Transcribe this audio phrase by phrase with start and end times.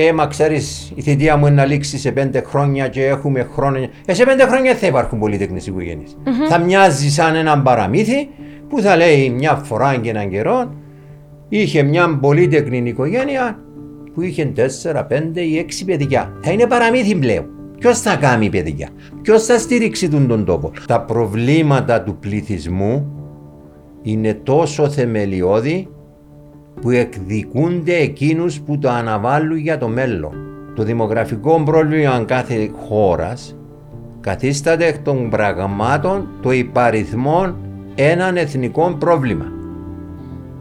[0.00, 3.88] Ε, μα ξέρεις, η θητεία μου είναι να λήξει σε πέντε χρόνια και έχουμε χρόνια.
[4.06, 6.16] Ε, σε πέντε χρόνια δεν θα υπάρχουν πολυτεχνέ οικογένειες.
[6.48, 8.28] Θα μοιάζει σαν έναν παραμύθι
[8.68, 10.74] που θα λέει μια φορά και έναν καιρό
[11.48, 13.58] είχε μια πολύτεκνη οικογένεια
[14.14, 16.32] που είχε τέσσερα, πέντε ή έξι παιδιά.
[16.42, 17.46] Θα είναι παραμύθι πλέον.
[17.78, 18.88] Ποιος θα κάνει παιδιά,
[19.22, 23.12] ποιος θα στηρίξει τον, τον τόπο; Τα προβλήματα του πληθυσμού
[24.02, 25.88] είναι τόσο θεμελιώδη
[26.80, 30.32] που εκδικούνται εκείνους που το αναβάλουν για το μέλλον.
[30.74, 33.56] Το δημογραφικό πρόβλημα κάθε χώρας
[34.20, 37.54] καθίσταται εκ των πραγμάτων το υπαριθμό
[37.94, 39.52] έναν εθνικό πρόβλημα.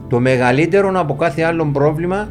[0.08, 2.30] Το μεγαλύτερο από κάθε άλλο πρόβλημα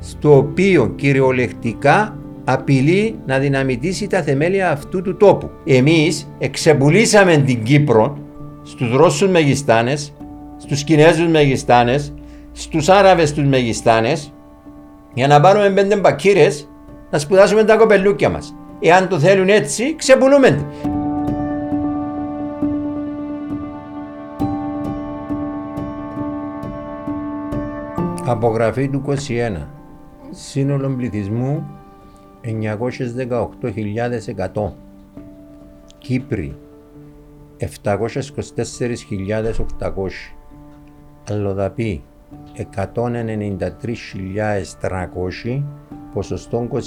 [0.00, 5.50] στο οποίο κυριολεκτικά απειλεί να δυναμητήσει τα θεμέλια αυτού του τόπου.
[5.64, 8.18] Εμείς εξεπουλήσαμε την Κύπρο
[8.62, 10.12] στους Ρώσους Μεγιστάνες,
[10.56, 12.14] στους Κινέζους Μεγιστάνες,
[12.54, 14.32] στους Άραβες τους Μεγιστάνες
[15.14, 16.68] για να πάρουμε πέντε μπακύρες
[17.10, 18.54] να σπουδάσουμε τα κοπελούκια μας.
[18.80, 20.66] Εάν το θέλουν έτσι, ξεπουλούμε.
[28.26, 29.68] Απογραφή του 21.
[30.30, 31.66] Σύνολο πληθυσμού
[32.42, 34.72] 918.100.
[35.98, 36.56] Κύπροι
[37.58, 37.66] 724.800.
[41.30, 42.02] Αλλοδαποί
[42.94, 45.62] 193.300
[46.12, 46.80] ποσοστό 21%.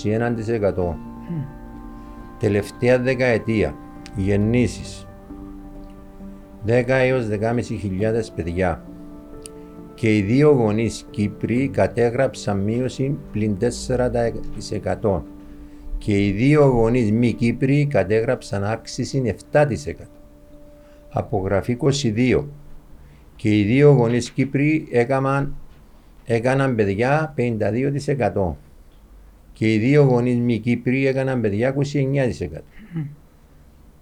[2.40, 3.76] Τελευταία δεκαετία
[4.16, 5.08] γεννήσεις
[6.68, 8.84] 10 έως 10.500 παιδιά
[9.94, 13.58] και οι δύο γονείς Κύπροι κατέγραψαν μείωση πλην
[15.02, 15.22] 4%
[15.98, 19.66] και οι δύο γονείς μη Κύπροι κατέγραψαν αύξηση 7%.
[21.10, 22.44] Απογραφή 22
[23.38, 25.56] και οι δύο γονείς Κύπροι έκαναν,
[26.26, 28.56] έκαναν παιδιά 52%
[29.54, 31.82] και οι δύο γονείς μη Κύπροι έκαναν παιδιά 29%.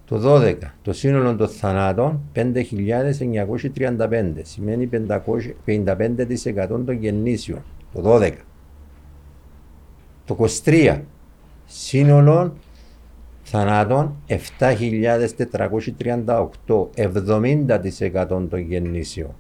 [0.06, 4.90] Το 12, το σύνολο των θανάτων 5.935, σημαίνει
[5.66, 7.63] 55% των γεννήσεων.
[7.94, 8.31] Το 12.
[10.25, 11.01] Το 23,
[11.66, 12.53] σύνολο
[13.55, 14.38] θανάτων 7.438,
[16.95, 19.35] 70% των γεννήσεων.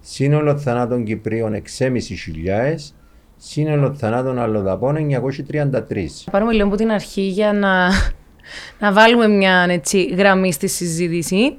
[0.00, 1.90] Σύνολο θανάτων Κυπρίων 6.500,
[3.36, 4.96] σύνολο θανάτων αλλοδαπών
[5.50, 5.80] 933.
[6.30, 7.88] Πάρουμε λίγο από την αρχή για να,
[8.80, 11.56] να βάλουμε μια έτσι, γραμμή στη συζήτηση.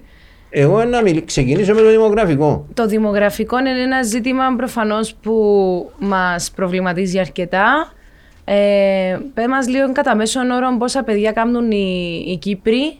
[0.49, 1.25] Εγώ να μιλ...
[1.25, 2.67] ξεκινήσω με το δημογραφικό.
[2.73, 5.33] Το δημογραφικό είναι ένα ζήτημα προφανώς που
[5.99, 7.91] μας προβληματίζει αρκετά.
[8.49, 12.97] Ε, Πες μας λίγο κατά μέσον όρο πόσα παιδιά κάνουν οι, οι Κύπροι,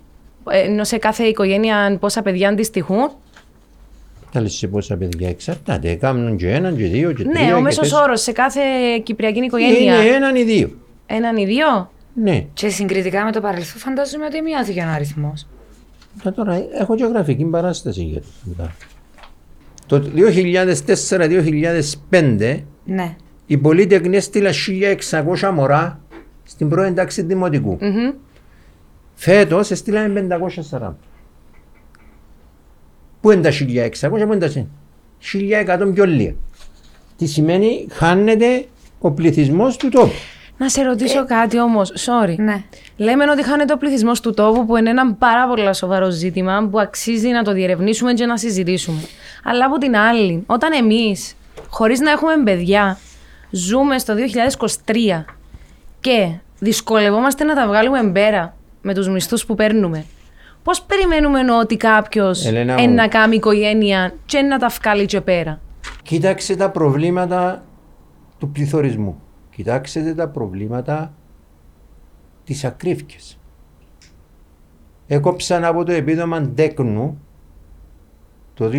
[0.50, 3.09] ε, ενώ σε κάθε οικογένεια πόσα παιδιά αντιστοιχούν;
[4.31, 5.96] Τα λες σε πόσα παιδιά εξαρτάται.
[5.96, 7.46] Κάνουν και έναν και δύο και τρία.
[7.46, 8.03] Ναι, ο και μέσος τέσσερα.
[8.03, 8.62] όρος σε κάθε
[9.03, 10.03] κυπριακή οικογένεια.
[10.03, 10.69] Είναι έναν ή δύο.
[11.06, 12.46] Έναν ή δύο; Ναι.
[12.53, 15.34] Και συγκριτικά με το παρελθόν, φαντάζομαι ότι μειώθηκε ο αριθμό.
[16.24, 18.22] Τα τώρα έχω και γραφική παράσταση για
[18.58, 18.69] το.
[19.88, 20.03] Το
[22.09, 23.16] 2004-2005 Ναι.
[23.47, 24.52] Η Πολύτεχνη έστειλα
[25.40, 26.00] 1600 μωρά
[26.44, 27.78] στην πρώην τάξη δημοτικού.
[27.81, 28.12] Μμμ.
[29.16, 30.28] Φέτος έστειλαμε
[30.72, 30.94] 540.
[33.22, 34.52] Πού είναι τα 1600, πού είναι τα
[35.80, 36.34] 1100 πιο λίγα.
[37.18, 38.66] Τι σημαίνει χάνεται
[39.00, 40.12] ο πληθυσμός του τόπου.
[40.58, 42.35] Να σε ρωτήσω κάτι όμως, sorry.
[42.38, 42.64] Ναι.
[42.97, 46.79] Λέμε ότι χάνεται ο πληθυσμός του τόπου, που είναι ένα πάρα πολύ σοβαρό ζήτημα που
[46.79, 49.00] αξίζει να το διερευνήσουμε και να συζητήσουμε.
[49.44, 51.35] Αλλά από την άλλη, όταν εμείς,
[51.69, 52.97] χωρίς να έχουμε παιδιά,
[53.50, 54.13] ζούμε στο
[54.85, 55.24] 2023
[56.00, 60.06] και δυσκολευόμαστε να τα βγάλουμε πέρα με τους μισθούς που παίρνουμε,
[60.63, 62.94] πώς περιμένουμε ότι κάποιος Ελένα μου.
[62.94, 65.62] να κάνει οικογένεια και να τα βγάλει και πέρα;
[66.03, 67.63] Κοίταξε τα προβλήματα
[68.40, 69.22] του πληθωρισμού.
[69.56, 71.14] Κοιτάξτε τα προβλήματα
[72.44, 73.40] της ακρίβειας.
[75.08, 77.22] Έκοψαν από το επίδομα τέκνου
[78.53, 78.69] το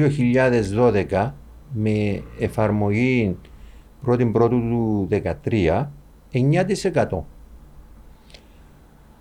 [1.11, 1.33] 2012
[1.73, 3.37] με εφαρμογή
[4.07, 5.87] 1η πρώτου του 2013
[6.33, 7.19] 9%.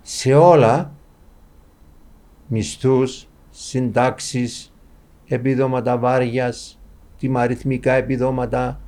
[0.01, 0.91] Σε όλα
[2.47, 4.73] μισθούς, συντάξεις,
[5.27, 6.79] επιδόματα βάριας,
[7.17, 8.79] τιμαριθμικά επιδόματα,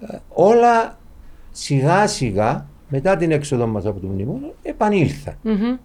[0.00, 0.98] ε, όλα
[1.50, 5.36] σιγά σιγά μετά την έξοδο μας από το μνημόνιο επανήλθαν.
[5.42, 5.76] Μμμ.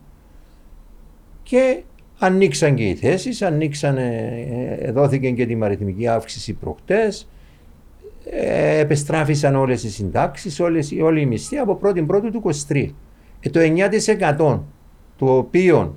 [1.44, 1.84] Και
[2.20, 7.28] ανοίξαν και οι θέσεις, ανοίξαν, ε, ε, δόθηκε και τη αριθμική αύξηση προχτές,
[8.32, 12.38] ε, επεστράφησαν όλες οι συντάξεις, όλες, οι- όλοι οι μισθοί από 1η πρώτου του
[12.68, 12.96] 23.
[13.40, 14.64] Ε, το 9%
[15.18, 15.96] το οποίο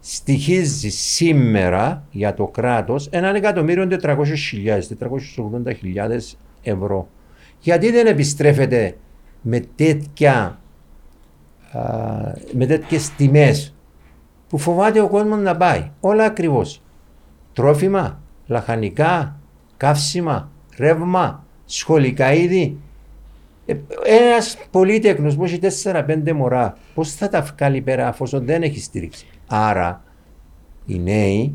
[0.00, 7.08] στοιχίζει σήμερα για το κράτος 1.480.000, 480.000 ευρώ.
[7.60, 8.96] Γιατί δεν επιστρέφεται
[9.42, 10.58] με τέτοια
[11.72, 11.80] α,
[12.52, 13.74] με τέτοιες τιμές
[14.48, 16.82] που φοβάται ο κόσμος να πάει; Όλα ακριβώς.
[17.52, 19.40] Τρόφιμα, λαχανικά,
[19.76, 22.78] καύσιμα, ρεύμα, σχολικά είδη.
[23.66, 28.80] Ε, ένας πολίτεκνος που έχει 4-5 μωρά, πώς θα τα βγάλει πέρα αφού δεν έχει
[28.80, 30.02] στήριξη; Άρα
[30.86, 31.54] οι νέοι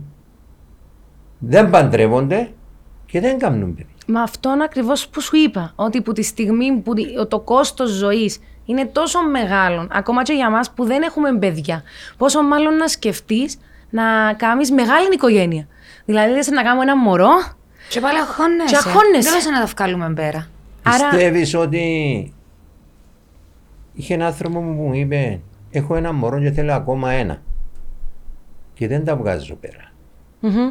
[1.39, 2.51] δεν παντρεύονται
[3.05, 3.87] και δεν κάνουν παιδί.
[4.07, 5.71] Μα αυτόν ακριβώς που σου είπα.
[5.75, 6.93] Ότι που τη στιγμή που
[7.27, 11.83] το κόστος ζωής είναι τόσο μεγάλο, ακόμα και για μας που δεν έχουμε παιδιά,
[12.17, 13.57] πόσο μάλλον να σκεφτείς
[13.89, 15.67] να κάνεις μεγάλη οικογένεια.
[16.05, 17.29] Δηλαδή, δεν να κάνουμε ένα μωρό.
[17.93, 18.69] Και πάλι αγχώνεσαι.
[18.69, 19.29] Και αγχώνεσαι.
[19.29, 20.47] Δεν να τα βγάλουμε πέρα.
[20.83, 22.33] Άρα- Πιστεύεις ότι
[23.93, 25.39] είχε ένα άνθρωπο που μου είπε
[25.71, 27.41] έχω ένα μωρό και θέλω ακόμα ένα
[28.73, 29.91] και δεν τα βγάζω πέρα.
[30.39, 30.69] Μμμ.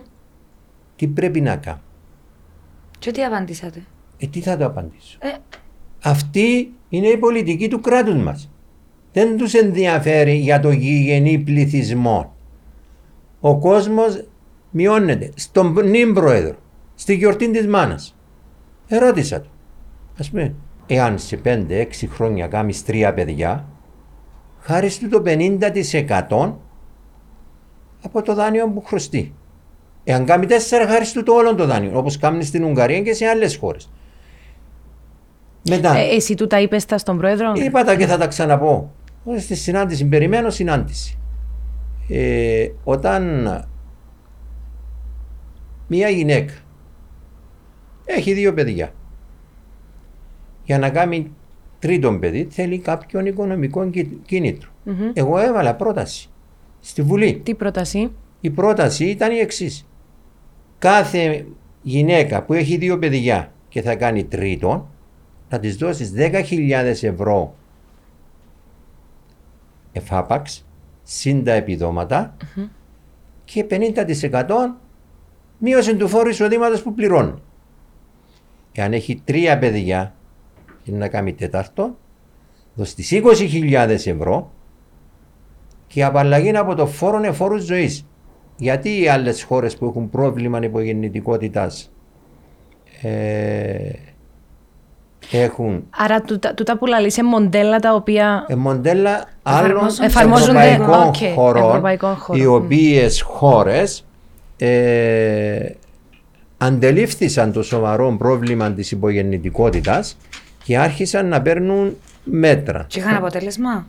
[0.96, 1.80] Τι πρέπει να κάνω;
[2.98, 3.82] Και τι απαντήσατε;
[4.19, 5.28] Ε, τι θα το απαντήσω; Ε,
[6.02, 8.50] Αυτή είναι η πολιτική του κράτους μας.
[9.12, 12.36] Δεν τους ενδιαφέρει για το γηγενή πληθυσμό.
[13.40, 14.24] Ο κόσμος
[14.70, 15.30] μειώνεται.
[15.34, 16.56] Στον νυν πρόεδρο,
[16.94, 18.16] στη γιορτή της μάνας.
[18.88, 19.50] Ερώτησα του.
[20.18, 20.54] Ας πούμε,
[20.86, 23.66] εάν σε 5-6 χρόνια κάνεις τρία παιδιά,
[24.60, 26.58] χάρη του το 50%
[28.02, 29.34] από το δάνειο που χρωστεί.
[30.04, 33.26] Εάν κάνει τέσσερα, χάρη του το όλο το δάνειο, όπως κάνεις στην Ουγγαρία και σε
[33.26, 33.90] άλλες χώρες.
[35.68, 38.92] Μετά, Ε, εσύ του τα είπες τα στον πρόεδρο; Είπα τα και θα τα ξαναπώ.
[39.38, 41.18] Στη συνάντηση, περιμένω συνάντηση.
[42.08, 43.46] Ε, όταν
[45.86, 46.52] μία γυναίκα
[48.16, 48.92] έχει δύο παιδιά
[50.64, 51.30] για να κάνει
[51.78, 54.70] τρίτον παιδί θέλει κάποιον οικονομικό κι- κίνητρο.
[54.84, 55.10] Μμμ.
[55.12, 56.28] Εγώ έβαλα πρόταση
[56.80, 57.40] στη Βουλή.
[57.44, 58.10] Τι πρόταση;
[58.40, 59.86] Η πρόταση ήταν η εξής.
[60.78, 61.46] Κάθε
[61.82, 64.86] γυναίκα που έχει δύο παιδιά και θα κάνει τρίτον,
[65.48, 67.54] να της δώσεις 10.000 ευρώ
[69.92, 70.66] εφάπαξ,
[71.02, 72.36] συν τα επιδόματα
[73.44, 74.76] και 50%
[75.58, 77.34] μείωση του φόρου εισοδήματος που πληρώνει.
[78.72, 80.14] Εάν έχει τρία παιδιά
[80.82, 81.96] και να κάνει τέταρτο,
[82.74, 84.50] δώσει τις 20.000 ευρώ
[85.86, 88.06] και η απαλλαγή από το φόρο είναι φόρο ζωής.
[88.56, 91.90] Γιατί οι άλλες χώρες που έχουν πρόβλημα υπογεννητικότητας
[93.02, 93.90] ε,
[95.30, 98.44] έχουν Άρα τούτα, τούτα που λαλείς είναι μοντέλα τα οποία.
[98.48, 100.06] ε, μοντέλα άλλων Εφαρμόζονται.
[100.06, 102.42] Εφαρμόζονται, ευρωπαϊκών οκ, χωρών, ευρωπαϊκών χωρών.
[102.42, 104.04] οι οποίες χώρες
[104.56, 105.70] ε,
[106.62, 110.16] αντελήφθησαν το σοβαρό πρόβλημα της υπογεννητικότητας
[110.64, 112.84] και άρχισαν να παίρνουν μέτρα.
[112.88, 113.86] και είχαν αποτέλεσμα;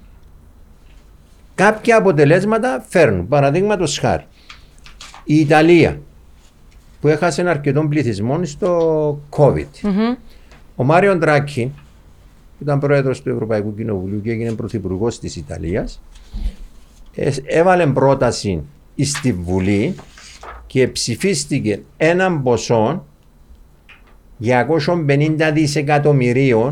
[1.55, 3.27] κάποια αποτελέσματα φέρνουν.
[3.27, 4.25] Παραδείγματος χάρη,
[5.23, 5.99] η Ιταλία
[7.01, 9.67] που έχασε αρκετών πληθυσμών στο COVID.
[9.81, 10.15] Μμμ.
[10.75, 11.71] Ο Μάριο Ντράκη,
[12.57, 16.01] που ήταν πρόεδρος του Ευρωπαϊκού Κοινοβουλίου και έγινε πρωθυπουργός της Ιταλίας,
[17.15, 18.63] ε, έβαλε πρόταση
[19.01, 19.95] στη Βουλή
[20.73, 23.05] και ψηφίστηκε έναν ποσό
[24.43, 26.69] 250 δισεκατομμυρίων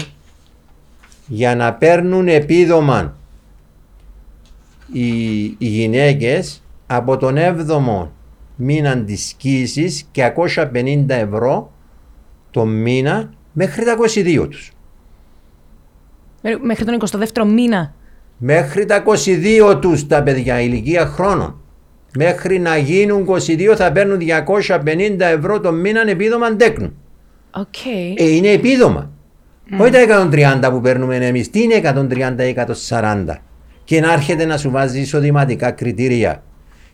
[1.27, 3.17] για να παίρνουν επίδομα
[4.91, 8.07] οι, οι γυναίκες από τον 7ο
[8.55, 11.71] μήνα της κοίησης και 250 ευρώ
[12.51, 14.71] το μήνα μέχρι τα 22 τους.
[16.41, 17.93] Ε, Μέχρι τον 22ο μήνα.
[18.37, 19.03] Μέχρι τα
[19.71, 21.60] 22 τους τα παιδιά ηλικία χρόνων.
[22.17, 24.19] Μέχρι να γίνουν 22 θα παίρνουν
[24.67, 26.93] 250 ευρώ το μήνα επίδομα τέκνου.
[27.51, 27.85] Οκ.
[28.15, 29.11] Ε, είναι επίδομα.
[29.79, 31.49] Όχι τα 130 που παίρνουμε εμείς.
[31.49, 32.55] Τι είναι 130 ή
[32.89, 33.25] 140.
[33.83, 36.43] Και να έρχεται να σου βάζει εισοδηματικά κριτήρια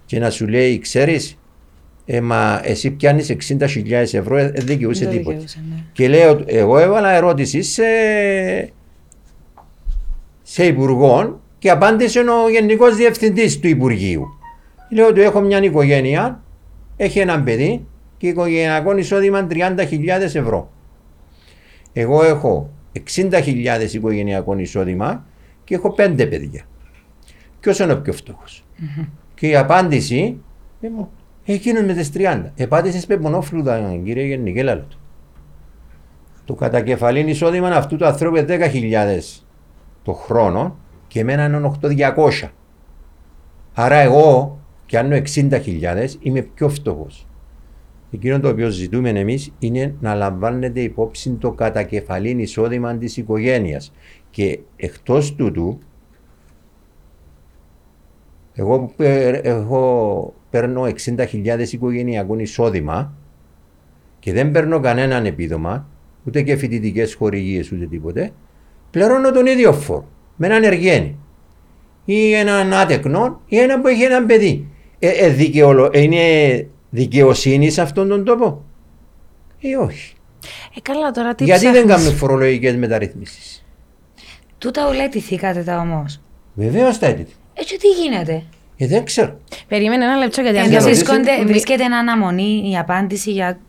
[0.06, 1.38] και να σου λέει, ξέρεις,
[2.06, 5.32] ε, μα εσύ πιάνεις 60.000 ευρώ, ε, δεν δικαιούσε Δεν τίποτα.
[5.32, 5.76] δικαιούσε, ναι.
[5.92, 7.84] Και λέω, εγώ έβαλα ερώτηση σε,
[10.44, 14.37] σε υπουργό και απάντησε ο Γενικός Διευθυντής του Υπουργείου.
[14.90, 16.44] Λέω ότι έχω μια οικογένεια,
[16.98, 17.86] έχει ένα παιδί
[18.18, 20.72] και οικογενειακό εισόδημα 30.000 ευρώ.
[21.94, 22.70] Εγώ έχω
[23.16, 25.26] 60.000 οικογενειακό εισόδημα
[25.64, 26.64] και έχω πέντε παιδιά.
[27.60, 28.44] Ποιο είναι ο πιο φτωχο
[29.36, 30.42] Και η απάντηση,
[30.82, 31.12] ε, μου,
[31.46, 32.52] εκείνος με τις 30.
[32.56, 35.00] Επάντησε πεπονόφλουδα, κύριε Γενική, έλα του.
[36.46, 39.44] Το κατακεφαλήν εισόδημα αυτού του ανθρώπου είναι 10.000
[40.04, 40.78] το χρόνο
[41.08, 42.50] και εμένα είναι 8.200.
[43.74, 47.28] Άρα εγώ πιάνω 60.000 είμαι πιο φτωχός.
[48.12, 53.94] Εκείνο το οποίο ζητούμε εμείς είναι να λαμβάνεται υπόψη το κατακεφαλήν εισόδημα της οικογένειας.
[54.30, 55.80] Και εκτός τούτου,
[58.54, 63.14] εγώ, που παίρ- εγώ παίρνω 60.000 οικογενειακό εισόδημα
[64.20, 65.88] και δεν παίρνω κανέναν επίδομα,
[66.24, 68.32] ούτε και φοιτητικές χορηγίες ούτε τίποτε.
[68.92, 71.18] πληρώνω τον ίδιο φόρο με έναν εργένη
[72.06, 74.68] ή έναν άτεκνο ή έναν που έχει έναν παιδί.
[75.00, 76.22] Ε, ε, δικαιολο- είναι
[76.90, 78.64] δικαιοσύνη σε αυτόν τον τόπο;
[79.60, 80.14] Ή όχι;
[80.78, 83.66] Ε, καλά, τώρα τι Γιατί δεν ψάχνεις; κάνουμε φορολογικές μεταρρυθμίσεις;
[84.58, 86.20] Τούτα όλα ετηθήκατε τα όμως.
[86.54, 87.28] Βεβαίως τα έτοιμα.
[87.54, 88.44] Έτσι τι γίνεται;
[88.78, 89.40] Ε, δεν ξέρω.
[89.68, 93.60] Περίμενε ένα λεπτό γιατί αν Ε, διαβάζεις- βρίσκονται- Βρι- βρίσκεται εν αναμονή η απάντηση για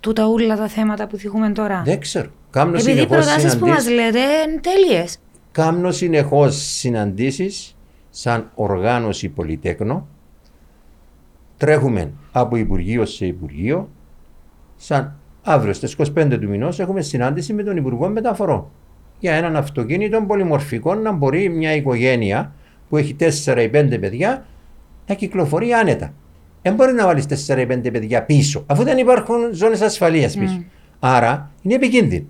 [0.00, 1.82] τούτα όλα τα θέματα που θίγουμε τώρα.
[1.84, 2.30] Δεν ξέρω.
[2.50, 5.18] Κάμνω Επειδή οι συνεχώς προτάσεις που μας συναντήσεις- λέτε είναι τέλειες.
[5.52, 7.76] Κάμνω συνεχώς συναντήσεις
[8.10, 10.08] σαν οργάνωση Πολυτέκνο.
[11.64, 13.88] Τρέχουμε από Υπουργείο σε Υπουργείο.
[14.76, 18.66] Σαν αύριο στις 25 του μηνός έχουμε συνάντηση με τον Υπουργό Μεταφορών.
[19.18, 22.52] Για έναν αυτοκίνητο πολυμορφικό να μπορεί μια οικογένεια
[22.88, 24.46] που έχει 4 ή 5 παιδιά
[25.06, 26.12] να κυκλοφορεί άνετα.
[26.62, 30.64] Δεν μπορεί να βάλεις 4 ή 5 παιδιά πίσω, αφού δεν υπάρχουν ζώνες ασφαλείας πίσω.
[30.98, 32.26] Άρα είναι επικίνδυνο.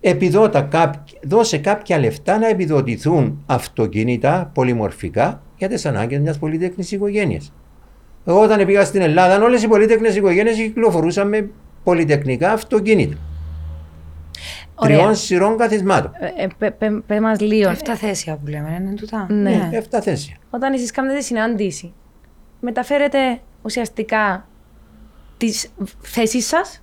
[0.00, 7.52] Επιδότα κάποι- δώσε κάποια λεφτά να επιδοτηθούν αυτοκίνητα πολυμορφικά για τις ανάγκες μιας πολυτέχνης οικογένειας.
[8.24, 11.50] Εγώ όταν πήγα στην Ελλάδα, όλες οι πολυτέχνε οικογένειες κυκλοφορούσαν με
[11.84, 13.16] πολυτεχνικά αυτοκίνητα.
[14.74, 14.96] Ωραία.
[14.96, 16.10] Τριών σειρών καθισμάτων.
[16.20, 17.70] Ε, ε, πε- πε- πε μας λίγο.
[17.70, 19.26] Αυτά θέσια που λέμε, είναι τούτα.
[19.30, 19.68] Ναι.
[19.72, 20.36] Εφτά θέσια.
[20.50, 21.92] Όταν εσείς κάνετε τη συνάντηση,
[22.60, 24.46] μεταφέρετε ουσιαστικά
[25.36, 25.68] τις
[26.00, 26.82] θέσεις σας,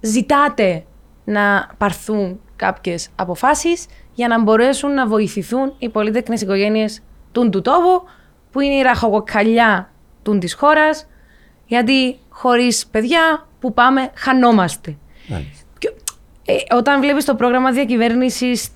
[0.00, 0.84] ζητάτε
[1.24, 7.02] να πάρθουν κάποιες αποφάσεις για να μπορέσουν να βοηθηθούν οι πολίτεκνες οικογένειες
[7.32, 8.02] του του τόπου,
[8.50, 9.92] που είναι η ραχοκοκαλιά
[10.24, 11.06] του της χώρας,
[11.66, 14.96] γιατί χωρίς παιδιά που πάμε χανόμαστε.
[15.26, 15.64] Μάλιστα.
[15.78, 15.92] Και,
[16.44, 18.68] ε, όταν βλέπεις το πρόγραμμα διακυβέρνησης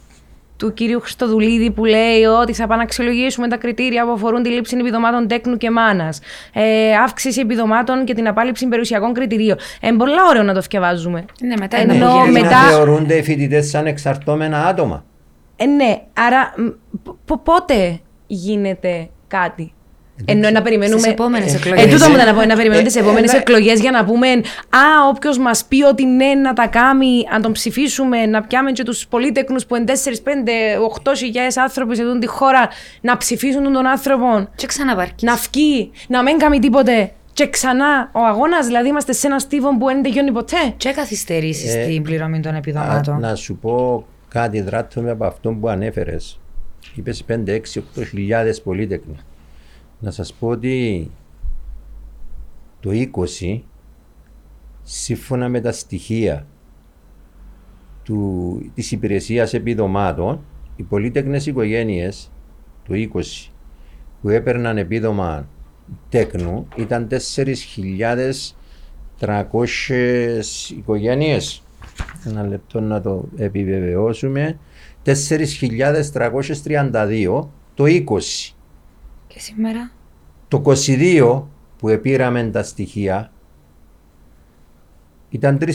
[0.56, 5.28] του κυρίου Χριστοδουλίδη που λέει ότι θα επαναξιολογήσουμε τα κριτήρια που αφορούν τη λήψη επιδομάτων
[5.28, 6.20] τέκνου και μάνας,
[6.52, 9.56] ε, αύξηση επιδομάτων και την απάλληψη περιουσιακών κριτηρίων.
[9.80, 11.24] Ε, πολλά ωραίο να το θυκευάζουμε.
[11.40, 15.04] Ναι, μετά Ενώ είναι γιατί μετά- να θεωρούνται οι φοιτητές σαν εξαρτώμενα άτομα.
[15.56, 16.66] Ε, ναι, άρα μ,
[17.24, 19.72] π- πότε γίνεται κάτι;
[20.24, 20.98] Ενώ να περιμένουμε.
[20.98, 21.84] Στις επόμενες Ε, εκλογές.
[21.84, 23.38] Ε, τούτο μου ήταν να πω, να περιμένουμε Ε, τι επόμενες ε, ναι.
[23.38, 24.28] εκλογές για να πούμε
[24.68, 28.82] Α, όποιος μας πει ότι ναι, να τα κάνει, να τον ψηφίσουμε, να πιάμε και
[28.82, 29.92] τους πολίτεκνους που είναι 4,
[30.24, 32.68] 5, 8 χιλιάδες άνθρωποι σε τούτη τη χώρα
[33.00, 35.24] να ψηφίσουν τον άνθρωπο, Και ξαναπάρκει.
[35.24, 37.12] να βγει, να μην κάνει τίποτε.
[37.32, 40.56] Και ξανά ο αγώνας, δηλαδή είμαστε σε ένα στίβο που δεν τελειώνει ποτέ.
[40.76, 43.20] Και καθυστερήσεις Ε, στην πληρωμή των Α, επιδομάτων.
[43.20, 46.40] να σου πω κάτι δράττω από αυτό που ανέφερες.
[46.94, 49.16] Είπες 5, 6, 8 χιλιάδες πολίτεκνοι.
[50.00, 51.10] Να σας πω ότι
[52.80, 53.60] το 20,
[54.82, 56.46] σύμφωνα με τα στοιχεία
[58.02, 60.40] του, της υπηρεσίας επιδομάτων,
[60.76, 62.30] οι πολίτεκνες οικογένειες
[62.88, 62.98] το 20
[64.22, 65.48] που έπαιρναν επίδομα
[66.08, 67.18] τέκνου ήταν 4.300
[70.76, 71.62] οικογένειες.
[72.24, 74.58] Ένα λεπτό να το επιβεβαιώσουμε.
[75.04, 78.54] 4.332 το 20.
[79.28, 79.90] Και σήμερα;
[80.48, 81.42] Το 22
[81.78, 83.32] που επήραμε τα στοιχεία
[85.28, 85.70] ήταν 3.876.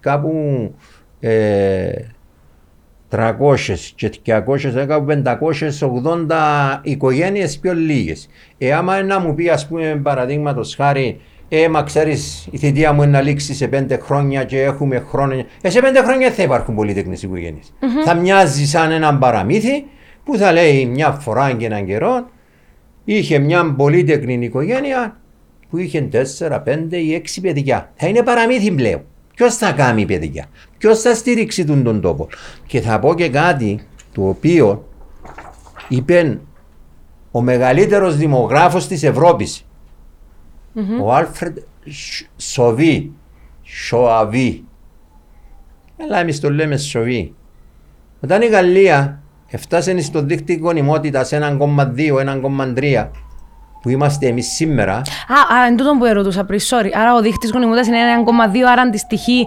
[0.00, 0.74] Κάπου
[1.20, 1.92] ε,
[3.10, 3.34] 300
[3.94, 5.22] και 200, κάπου
[6.26, 8.28] 580 οικογένειες πιο λίγες.
[8.58, 13.02] Ε, άμα να μου πει ας πούμε παραδείγματος χάρη ε, μα ξέρεις, η θητεία μου
[13.02, 15.44] είναι να λήξει σε πέντε χρόνια και έχουμε χρόνια.
[15.60, 17.72] Ε, σε πέντε χρόνια θα υπάρχουν πολυτέχνες οικογένειες.
[18.04, 19.84] Θα μοιάζει σαν έναν παραμύθι
[20.26, 22.30] που θα λέει μια φορά και έναν καιρό
[23.04, 25.20] είχε μια πολύτεκνη οικογένεια
[25.70, 27.92] που είχε 4, 5 ή 6 παιδιά.
[27.96, 29.02] Θα είναι παραμύθι πλέον.
[29.34, 30.44] Ποιος θα κάνει παιδιά,
[30.78, 32.28] ποιος θα στηρίξει τον, τον τόπο;
[32.66, 33.80] Και θα πω και κάτι
[34.14, 34.88] το οποίο
[35.88, 36.38] είπε
[37.30, 39.66] ο μεγαλύτερος δημογράφος της Ευρώπης,
[41.02, 43.12] ο Άλφρεντ Σ- Σοβί,
[43.62, 44.64] Σοαβί.
[46.02, 47.34] Αλλά εμείς το λέμε Σοβί.
[48.20, 53.10] Όταν η Γαλλία έφτασε στο δίκτυο γονιμότητας 1,2, 1,3
[53.82, 56.90] που είμαστε εμείς σήμερα, Α, α, εν τούτο που ερωτούσα πριν, sorry.
[56.94, 59.46] Άρα ο δείχτη γονιμότητας είναι 1,2, άρα αντιστοιχεί.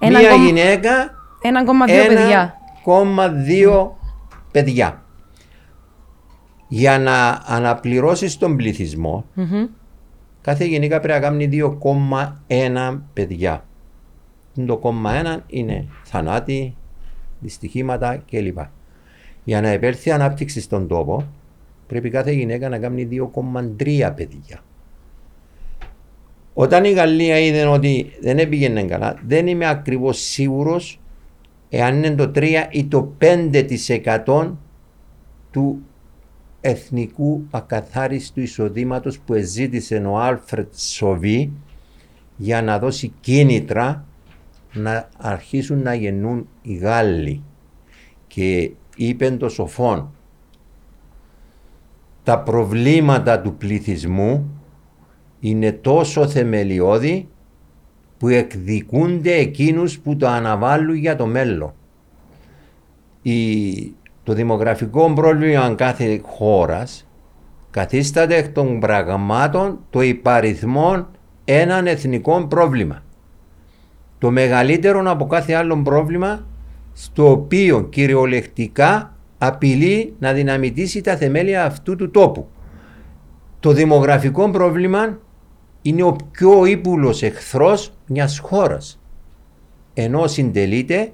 [0.00, 1.10] μία 1,2 γυναίκα
[1.42, 2.54] 1,2 παιδιά.
[2.84, 3.90] 1,2
[4.52, 5.02] παιδιά.
[6.68, 9.66] Για να αναπληρώσεις τον πληθυσμό, Μμμ.
[10.40, 13.64] κάθε γυναίκα πρέπει να κάνει 2,1 παιδιά.
[14.66, 16.76] Το 0,1 είναι θανάτη,
[17.38, 18.58] δυστυχήματα κλπ.
[19.44, 21.26] Για να επέλθει η ανάπτυξη στον τόπο,
[21.86, 24.62] πρέπει κάθε γυναίκα να κάνει 2,3 παιδιά.
[26.54, 31.00] Όταν η Γαλλία είδε ότι δεν έπηγαινε καλά, δεν είμαι ακριβώς σίγουρος
[31.68, 34.52] εάν είναι το 3 ή το 5%
[35.50, 35.82] του
[36.60, 41.52] εθνικού ακαθάριστου εισοδήματος που εζήτησε ο Άλφρετ Σοβί
[42.36, 44.04] για να δώσει κίνητρα
[44.72, 47.42] να αρχίσουν να γεννούν οι Γάλλοι
[48.26, 50.10] και είπε το σοφόν
[52.24, 54.60] τα προβλήματα του πληθυσμού
[55.40, 57.28] είναι τόσο θεμελιώδη
[58.18, 61.72] που εκδικούνται εκείνους που το αναβάλουν για το μέλλον.
[63.22, 67.08] Η, το δημογραφικό πρόβλημα κάθε χώρας
[67.70, 71.08] καθίσταται εκ των πραγμάτων το υπαριθμόν
[71.44, 73.02] έναν εθνικό πρόβλημα.
[74.18, 76.46] Το μεγαλύτερο από κάθε άλλο πρόβλημα
[76.92, 82.46] στο οποίο κυριολεκτικά απειλεί να δυναμητήσει τα θεμέλια αυτού του τόπου.
[83.60, 85.18] Το δημογραφικό πρόβλημα
[85.82, 89.00] είναι ο πιο ύπουλος εχθρός μιας χώρας.
[89.94, 91.12] Ενώ συντελείται,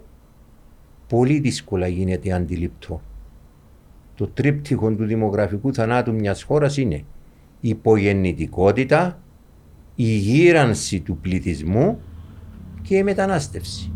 [1.08, 3.00] πολύ δύσκολα γίνεται αντιληπτό.
[4.14, 7.04] Το τρίπτυχο του δημογραφικού θανάτου μιας χώρας είναι
[7.61, 9.18] η υπογεννητικότητα,
[9.94, 12.00] η γύρανση του πληθυσμού
[12.82, 13.92] και η μετανάστευση.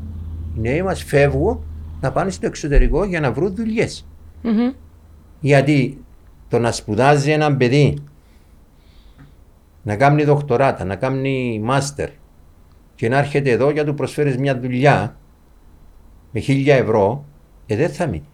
[0.57, 1.65] Οι νέοι μας φεύγουν
[2.03, 4.07] να πάνε στο εξωτερικό για να βρουν δουλειές.
[5.41, 6.05] Γιατί
[6.49, 7.99] το να σπουδάζει ένα παιδί,
[9.83, 12.11] να κάνει δοκτοράτα, να κάνει μάστερ
[12.95, 15.17] και να έρχεται εδώ για να του προσφέρεις μια δουλειά
[16.33, 17.25] με χίλια ευρώ,
[17.67, 18.29] ε, δεν θα μείνει.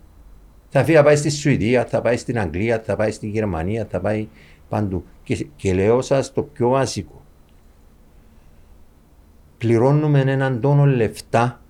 [0.68, 4.00] Θα φύγει, θα πάει στη Σουηδία, θα πάει στην Αγγλία, θα πάει στη Γερμανία, θα
[4.00, 4.28] πάει
[4.68, 5.04] παντού.
[5.22, 7.22] Και, και λέω σας το πιο βασικό.
[9.58, 11.60] Πληρώνουμε έναν τόνο λεφτά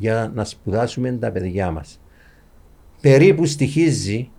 [0.00, 2.00] για να σπουδάσουμε τα παιδιά μας.
[3.00, 4.30] Περίπου στοιχίζει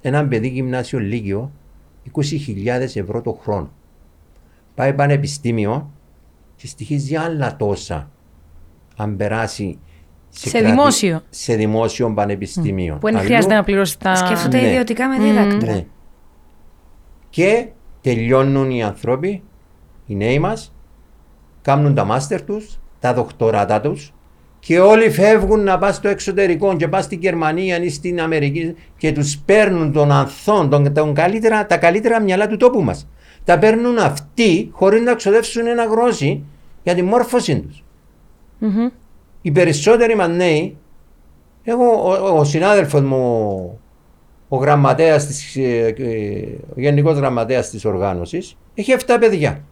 [0.00, 1.52] έναν παιδί γυμνάσιο Λίγιο
[2.14, 3.72] 20.000 ευρώ το χρόνο.
[4.74, 5.90] Πάει πανεπιστήμιο
[6.56, 8.10] και στοιχίζει άλλα τόσα
[8.96, 9.78] αν περάσει
[10.28, 11.22] σε, σε δημόσιο.
[11.30, 12.96] Σε δημόσιο πανεπιστήμιο.
[13.00, 14.14] Που δεν χρειάζεται να πληρώσει τα.
[14.14, 14.68] Σκέφτονται ναι.
[14.68, 15.72] ιδιωτικά με δίδακτρα.
[15.72, 15.86] Ναι.
[17.30, 17.68] Και
[18.00, 19.42] τελειώνουν οι άνθρωποι,
[20.06, 20.74] οι νέοι μας,
[21.62, 24.12] κάνουν τα μάστερ τους, τα δοκτοράτα τους
[24.64, 29.12] και όλοι φεύγουν να πάνε στο εξωτερικό και πάνε στην Γερμανία ή στην Αμερική και
[29.12, 33.08] τους παίρνουν των ανθών, τον, τον καλύτερα, τα καλύτερα μυαλά του τόπου μας.
[33.44, 36.44] Τα παίρνουν αυτοί χωρίς να ξοδεύσουν ένα γρόση
[36.82, 37.84] για τη μόρφωσή τους.
[38.60, 38.92] Mm-hmm.
[39.42, 40.76] Οι περισσότεροι μας νέοι,
[41.64, 43.80] εγώ, ο, ο συνάδελφος μου,
[44.48, 46.42] ο γραμματέας ε, ε,
[46.76, 49.64] ο γενικός γραμματέας της οργάνωσης, έχει 7 παιδιά.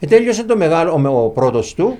[0.00, 1.98] Ε, τέλειωσε το μεγάλο, ο πρώτος του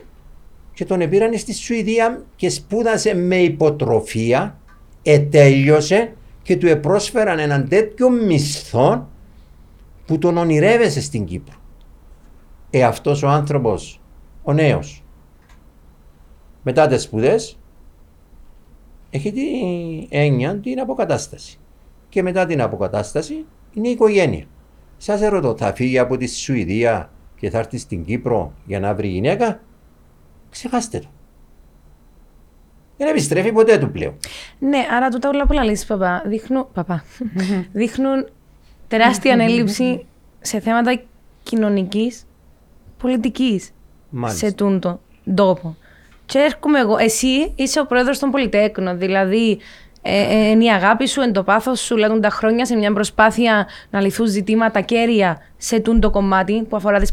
[0.76, 4.58] και τον πήραν στη Σουηδία και σπούδασε με υποτροφία,
[5.02, 6.12] ετέλειωσε
[6.42, 9.08] και του επρόσφεραν έναν τέτοιο μισθό
[10.06, 11.54] που τον ονειρεύεσαι στην Κύπρο.
[12.70, 14.00] Ε, αυτός ο άνθρωπος,
[14.42, 15.04] ο νέος,
[16.62, 17.58] μετά τις σπουδές,
[19.10, 21.58] έχει την έννοια την αποκατάσταση.
[22.08, 24.44] Και μετά την αποκατάσταση είναι η οικογένεια.
[24.96, 29.08] Σας ερωτώ, θα φύγει από τη Σουηδία και θα έρθει στην Κύπρο για να βρει
[29.08, 29.60] γυναίκα;
[30.56, 31.06] Ξεχάστε το.
[32.96, 34.14] Δεν επιστρέφει ποτέ του πλέον.
[34.58, 37.04] Ναι, άρα τούτα όλα πολλά λύσεις, παπά, δείχνουν, παπά,
[37.72, 38.28] δείχνουν
[38.88, 40.06] τεράστια ανέλυψη
[40.40, 41.00] σε θέματα
[41.42, 42.26] κοινωνικής,
[42.98, 43.70] πολιτικής
[44.24, 45.00] σε τούτο
[45.34, 45.76] τόπο.
[46.26, 46.96] Και έρχομαι εγώ.
[46.96, 48.98] Εσύ είσαι ο πρόεδρος των Πολυτέκνων.
[48.98, 49.58] Δηλαδή,
[50.08, 52.92] ε, ε, είναι η αγάπη σου, εν το πάθος σου, λέγουν τα χρόνια σε μια
[52.92, 57.12] προσπάθεια να λυθούν ζητήματα κέρια σε τούτο κομμάτι που αφορά τις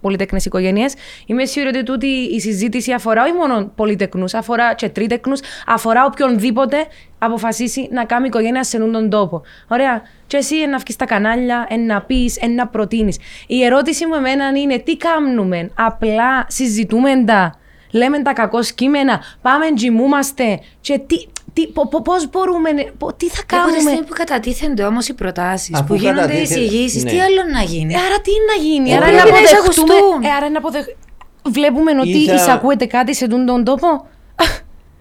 [0.00, 0.94] πολυτεκνέ οικογένειες.
[1.26, 5.34] Είμαι σίγουρη ότι τούτη η συζήτηση αφορά όχι μόνο πολυτεκνού, αφορά και τρίτεκνου,
[5.66, 6.76] αφορά οποιονδήποτε
[7.18, 9.42] αποφασίσει να κάνει οικογένεια σε τον τόπο.
[9.68, 10.02] Ωραία.
[10.26, 13.18] Και εσύ να βγει στα κανάλια, να πεις, να προτείνεις.
[13.46, 15.70] Η ερώτηση μου εμένα είναι τι κάνουμε.
[15.74, 17.54] Απλά συζητούμε τα,
[17.90, 21.26] λέμε τα κακό κείμενα, πάμε, τζιμούμαστε και τι,
[21.58, 21.66] τι,
[22.02, 23.68] πώς μπορούμε, πο, τι θα κάνουμε.
[23.68, 27.10] Από τη στιγμή που κατατίθενται όμως οι προτάσεις, που γίνονται οι εισηγήσεις, ναι.
[27.10, 30.26] τι άλλο να γίνει; Ε, άρα τι να γίνει, άρα να αποδεχτούμε.
[30.26, 30.84] Ε, άρα να αποδεχ...
[31.50, 32.34] Βλέπουμε ότι θα...
[32.34, 34.06] εισακούεται κάτι σε τον τόπο;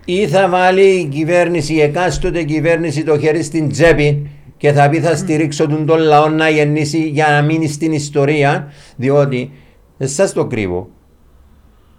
[0.05, 4.99] Ή θα βάλει η κυβέρνηση, η εκάστοτε κυβέρνηση το χέρι στην τσέπη και θα πει
[4.99, 9.51] θα στηρίξω τον, τον λαό να γεννήσει για να μείνει στην ιστορία, διότι
[9.97, 10.89] δεν σας το κρύβω.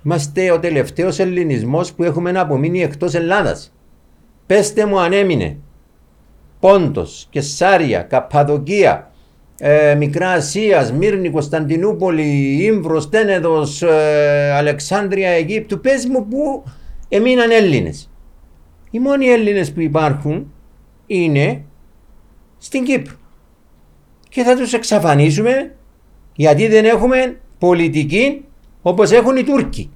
[0.04, 3.72] Είμαστε ο τελευταίος ελληνισμός που έχουμε απομείνει εκτός Ελλάδας.
[4.48, 5.56] Πέστε μου αν έμεινε
[6.60, 9.10] Πόντος, Κεσάρια, Καπαδοκία,
[9.58, 15.80] ε, Μικρά Ασίας, Σμύρνη, Κωνσταντινούπολη, Ήμβρος, Τένεδος, ε, Αλεξάνδρεια, Αιγύπτου.
[15.80, 16.64] Πες μου που
[17.08, 18.10] έμειναν Έλληνες.
[18.90, 20.52] Οι μόνοι Έλληνες που υπάρχουν
[21.06, 21.64] είναι
[22.58, 23.14] στην Κύπρο.
[24.28, 25.74] Και θα τους εξαφανίσουμε
[26.34, 28.44] γιατί δεν έχουμε πολιτική
[28.82, 29.90] όπως έχουν οι Τούρκοι.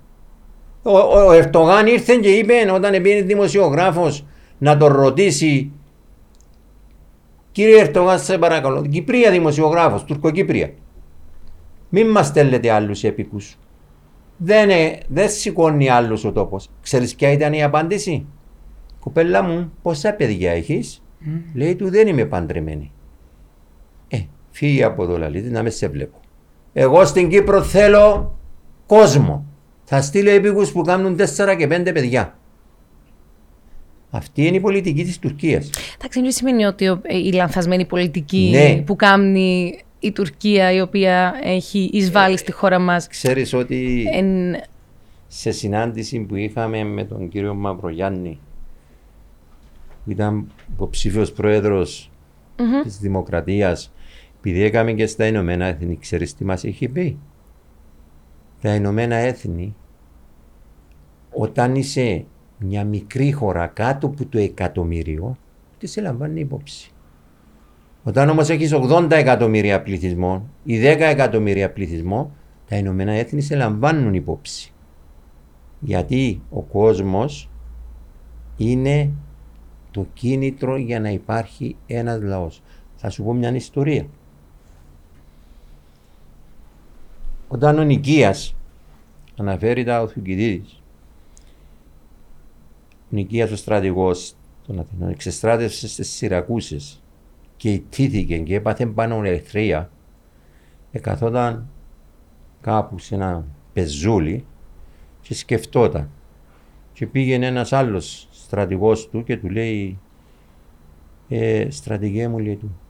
[0.82, 4.24] Ο, ο, ο Ερτογάν ήρθε και είπε όταν πήγε δημοσιογράφος
[4.62, 5.72] να τον ρωτήσει
[7.52, 10.70] Κύριε Ερτογάν, σε παρακαλώ, Κυπρία δημοσιογράφος, Τουρκοκύπρια.
[11.88, 13.58] Μην μας στέλνετε άλλους επικούς.
[14.36, 16.70] Δεν, ε, δεν σηκώνει άλλος ο τόπος.
[16.82, 18.26] Ξέρεις ποια ήταν η απάντηση;
[19.00, 21.02] Κοπέλα μου, πόσα παιδιά έχεις;
[21.54, 22.92] Λέει του δεν είμαι παντρεμένη.
[24.08, 24.18] Ε,
[24.50, 26.20] φύγει από εδώ λαλίτη να μες σε βλέπω.
[26.72, 28.38] Εγώ στην Κύπρο θέλω
[28.86, 29.44] κόσμο.
[29.84, 32.36] Θα στείλω επίκους που κάνουν 4 και 5 παιδιά.
[34.14, 35.70] Αυτή είναι η πολιτική της Τουρκίας.
[35.98, 38.82] Εντάξει, δεν σημαίνει ότι ο- ε, η λανθασμένη πολιτική Ναι.
[38.82, 44.26] που κάνει η Τουρκία, η οποία έχει εισβάλει στη χώρα μας, Ξέρεις ότι εν,
[45.28, 48.38] σε συνάντηση που είχαμε με τον κύριο Μαυρογιάννη
[50.04, 52.10] που ήταν υποψήφιος πρόεδρος
[52.82, 53.92] της Δημοκρατίας
[54.38, 57.18] επειδή έκαμε και στα Ηνωμένα Έθνη ξέρεις τι μας έχει πει;
[58.60, 59.74] Τα Ηνωμένα Έθνη
[61.32, 62.24] όταν είσαι
[62.64, 65.36] μια μικρή χώρα κάτω από το εκατομμύριο
[65.78, 66.90] τι σε λαμβάνει υπόψη
[68.02, 72.34] όταν όμως έχεις 80 εκατομμύρια πληθυσμό ή 10 εκατομμύρια πληθυσμό
[72.68, 74.72] τα Ηνωμένα Έθνη σε λαμβάνουν υπόψη
[75.80, 77.50] γιατί ο κόσμος
[78.56, 79.10] είναι
[79.90, 82.62] το κίνητρο για να υπάρχει ένας λαός.
[82.96, 84.06] Θα σου πω μια ιστορία.
[87.48, 88.56] Όταν ο Νικίας
[89.36, 90.06] αναφέρει τα ο
[93.12, 94.34] Θουκυδίδης, ο Νικίας ο στρατηγός
[94.66, 97.02] των Αθηνών εξεστράτευσε στις Σιρακούσες
[97.56, 99.90] και ιτήθηκε και έπαθε πάνω ελευθερία
[100.92, 101.68] εκαθόταν
[102.60, 104.44] κάπου σε ένα πεζούλι
[105.20, 106.10] και σκεφτόταν.
[106.92, 109.98] Και πήγαινε ένας άλλος στρατηγός του και του λέει
[111.28, 112.80] ε, στρατηγέ μου λέει του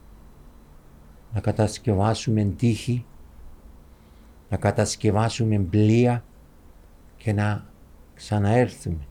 [1.34, 3.04] να κατασκευάσουμε τείχη
[4.52, 6.24] να κατασκευάσουμε πλοία
[7.16, 7.66] και να
[8.14, 9.06] ξαναέρθουμε.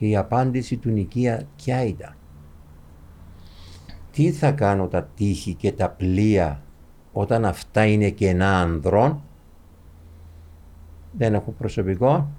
[0.00, 2.14] Και η απάντηση του Νικία ποια ήταν;
[4.10, 6.62] Τι θα κάνω τα τείχη και τα πλοία
[7.12, 9.22] όταν αυτά είναι κενά ανδρών;
[11.12, 12.30] Δεν έχω προσωπικό.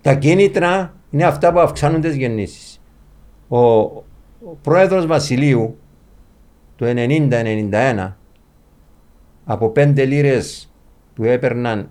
[0.00, 2.80] Τα κίνητρα είναι αυτά που αυξάνουν τις γεννήσεις.
[3.48, 4.04] Ο, ο
[4.62, 5.78] πρόεδρος Βασιλείου
[6.76, 8.12] το 90-91
[9.44, 10.72] από 5 λίρες
[11.14, 11.90] που έπαιρναν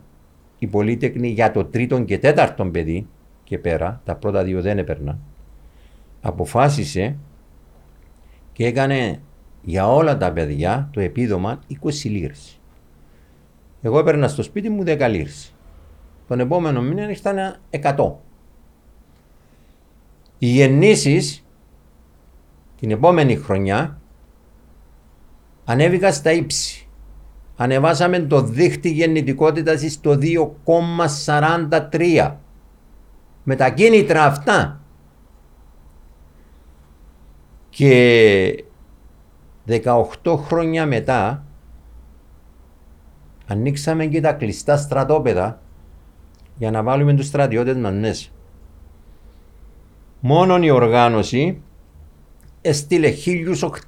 [0.59, 3.07] οι πολίτεκνοι για το τρίτο και τέταρτο παιδί
[3.51, 5.19] και πέρα, τα πρώτα δύο δεν έπαιρναν,
[6.21, 7.17] αποφάσισε
[8.53, 9.21] και έκανε
[9.61, 12.59] για όλα τα παιδιά το επίδομα 20 λίρες.
[13.81, 15.53] Εγώ έπαιρνα στο σπίτι μου 10 λίρες.
[16.27, 18.13] Τον επόμενο μήνα ήρθαν 100.
[20.37, 21.45] Οι γεννήσεις
[22.79, 23.99] την επόμενη χρονιά
[25.65, 26.87] ανέβηκαν στα ύψη.
[27.55, 32.35] Ανεβάσαμε το δίχτυ γεννητικότητας στο 2,43.
[33.43, 34.81] Με τα κίνητρα αυτά.
[37.69, 38.63] Και
[39.67, 41.45] 18 χρόνια μετά
[43.47, 45.61] ανοίξαμε και τα κλειστά στρατόπεδα
[46.57, 48.29] για να βάλουμε τους στρατιώτες μας μέσα.
[50.19, 51.61] Μόνον η οργάνωση
[52.61, 53.13] έστειλε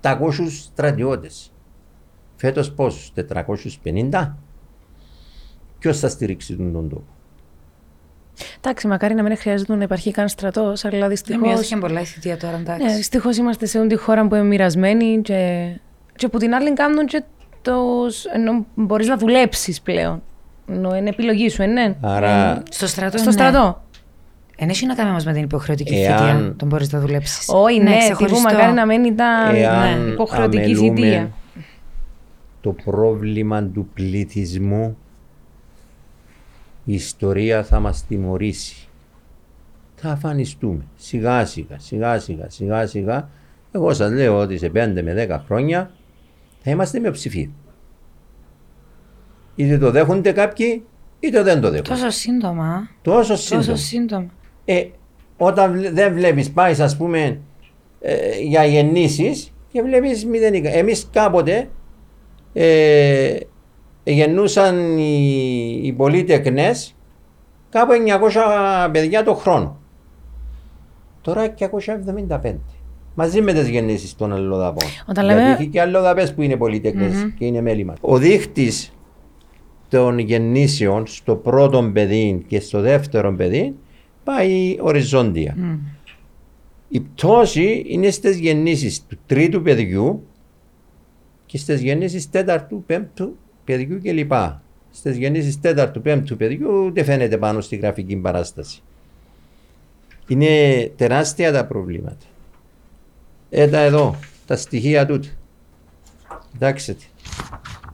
[0.01, 1.53] 1.800 στρατιώτες.
[2.35, 4.37] Φέτος πόσους, 450.
[5.79, 7.07] Ποιος θα στηρίξει τον τον τόπο;
[8.57, 11.39] Εντάξει, μακάρι να μην χρειάζεται να υπάρχει καν στρατός, αλλά Δεν δυστυχώ.
[11.39, 12.85] μειώθηκε πολλά η θητεία τώρα, εντάξει.
[12.85, 15.67] Ναι, δυστυχώς είμαστε σε τη χώρα που είναι μοιρασμένη και,
[16.15, 17.23] και που την άλλη κάνουν και
[17.61, 17.73] το.
[18.33, 20.21] ενώ μπορείς να δουλέψεις πλέον.
[20.67, 21.95] Ενώ είναι επιλογή σου, ε, ναι.
[22.01, 23.17] Άρα Στο στρατό.
[23.17, 23.31] Στο ναι.
[23.31, 23.81] στρατό.
[24.57, 26.53] Εν έχει να κάνει όμως με την υποχρεωτική Εάν- θητεία.
[26.57, 27.49] Τον μπορείς να δουλέψεις.
[27.49, 31.29] Όχι, ναι, τύπου μακάρι να μην ήταν εάν ναι, υποχρεωτική αμελούμε θητεία.
[32.61, 34.97] το πρόβλημα του πληθυσμού
[36.85, 38.87] η ιστορία θα μας τιμωρήσει.
[39.95, 43.29] Θα αφανιστούμε σιγά σιγά, σιγά σιγά, σιγά σιγά.
[43.71, 45.91] Εγώ σας λέω ότι σε 5 με 10 χρόνια
[46.61, 47.49] θα είμαστε μειοψηφία.
[49.55, 50.83] Είτε το δέχονται κάποιοι,
[51.19, 51.89] είτε δεν το δέχονται.
[51.89, 52.89] Τόσο σύντομα.
[53.01, 53.65] Τόσο σύντομα.
[53.65, 54.27] Τόσο σύντομα.
[54.65, 54.85] Ε,
[55.37, 57.39] όταν βλέ- δεν βλέπεις, πάει ας πούμε
[58.01, 60.69] ε, για γεννήσεις και βλέπεις μηδενικά.
[60.69, 61.69] Εμείς κάποτε
[62.53, 63.37] ε,
[64.03, 66.95] γεννούσαν οι, οι πολίτεκνες
[67.69, 67.91] κάπου
[68.85, 69.77] 900 παιδιά το χρόνο.
[71.21, 72.53] Τώρα 275.
[73.15, 74.89] Μαζί με τις γεννήσεις των αλλοδαπών.
[75.07, 77.97] Όταν Γιατί λέμε- έχει και αλλοδαπές που είναι πολίτεκνες και είναι μέλη μας.
[78.01, 78.93] Ο δείχτης
[79.89, 83.75] των γεννήσεων στο πρώτο παιδί και στο δεύτερο παιδί
[84.23, 85.55] πάει οριζόντια.
[86.87, 90.23] Η πτώση είναι στις γεννήσεις του τρίτου παιδιού
[91.45, 94.31] και στις γεννήσεις τέταρτου, πέμπτου παιδιού κλπ.
[94.91, 98.81] Στις γεννήσεις τέταρτου, πέμπτου παιδιού δεν φαίνεται πάνω στη γραφική παράσταση.
[100.27, 102.25] Είναι τεράστια τα προβλήματα.
[103.49, 104.15] Έτα εδώ,
[104.47, 105.27] τα στοιχεία τούτα.
[106.51, 106.95] Κοιτάξτε.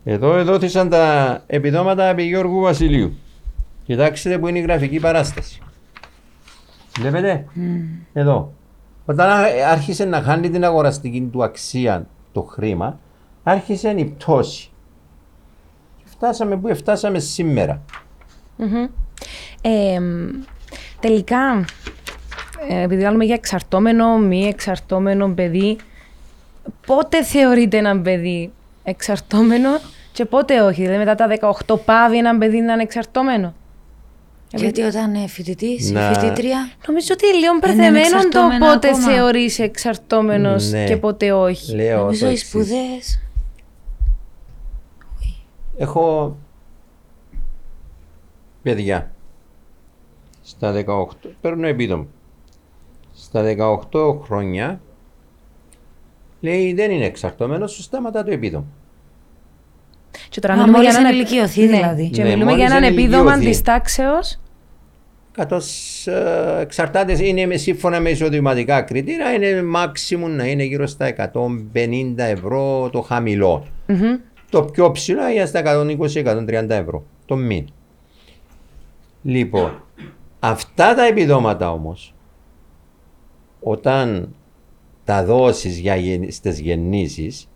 [0.04, 3.18] Εδώ εδόθησαν τα επιδόματα επί Γιώργου Βασιλείου.
[3.84, 5.62] Κοιτάξτε που είναι η γραφική παράσταση.
[7.00, 7.46] Βλέπετε,
[8.14, 8.54] εδώ.
[9.06, 13.00] Όταν ά- άρχισε να χάνει την αγοραστική του αξία το χρήμα,
[13.44, 14.69] άρχισε η πτώση.
[16.20, 17.82] Και Φτάσαμε που φτάσαμε σήμερα.
[19.62, 20.00] Ε,
[21.00, 21.66] τελικά,
[22.70, 25.78] ε, επειδή λέμε για εξαρτώμενο, μη εξαρτώμενο παιδί,
[26.86, 28.52] πότε θεωρείται ένα παιδί
[28.84, 29.70] εξαρτώμενο
[30.12, 31.28] και πότε όχι; Δηλαδή μετά τα
[31.68, 33.54] 18 πάβει ένα παιδί να είναι εξαρτώμενο;
[34.54, 36.70] Γιατί όταν είναι φοιτητής ή Να- φοιτήτρια.
[36.88, 39.08] Νομίζω ότι είναι λίγο είναι μπερδεμένο το εξαρτώμενα πότε ακόμα.
[39.08, 40.84] θεωρείς εξαρτώμενος Ναι.
[40.86, 41.76] και πότε όχι.
[41.76, 42.48] Λέω Νομίζω το οι εξής.
[42.48, 42.76] σπουδέ.
[45.82, 46.38] Έχω
[48.62, 49.12] παιδιά
[50.42, 51.06] στα 18,
[51.42, 52.08] παίρνω επίδομα.
[53.16, 53.56] Στα
[53.92, 54.82] 18 χρόνια
[56.40, 58.66] λέει δεν είναι εξαρτώμενο, σου σταματά το επίδομα.
[60.30, 62.10] Και τώρα Μα μιλούμε μόλις για έναν ενηλικιωθεί Ναι, δηλαδή.
[62.10, 63.58] Και Ναι, μιλούμε για μόλις έναν επίδομα ενηλικιωθεί.
[63.58, 64.40] τη τάξεως
[65.32, 71.32] Καθώς ε, εξαρτάται, είναι με σύμφωνα με εισοδηματικά κριτήρια, είναι maximum να είναι γύρω στα
[71.34, 73.66] 150 ευρώ το χαμηλό.
[74.50, 77.68] Το πιο ψηλό είναι στα 120-130 ευρώ το μήνα.
[79.24, 79.84] Λοιπόν,
[80.40, 82.14] αυτά τα επιδόματα όμως,
[83.60, 84.36] όταν
[85.04, 87.50] τα δώσεις για, γεν- στις γεννήσεις,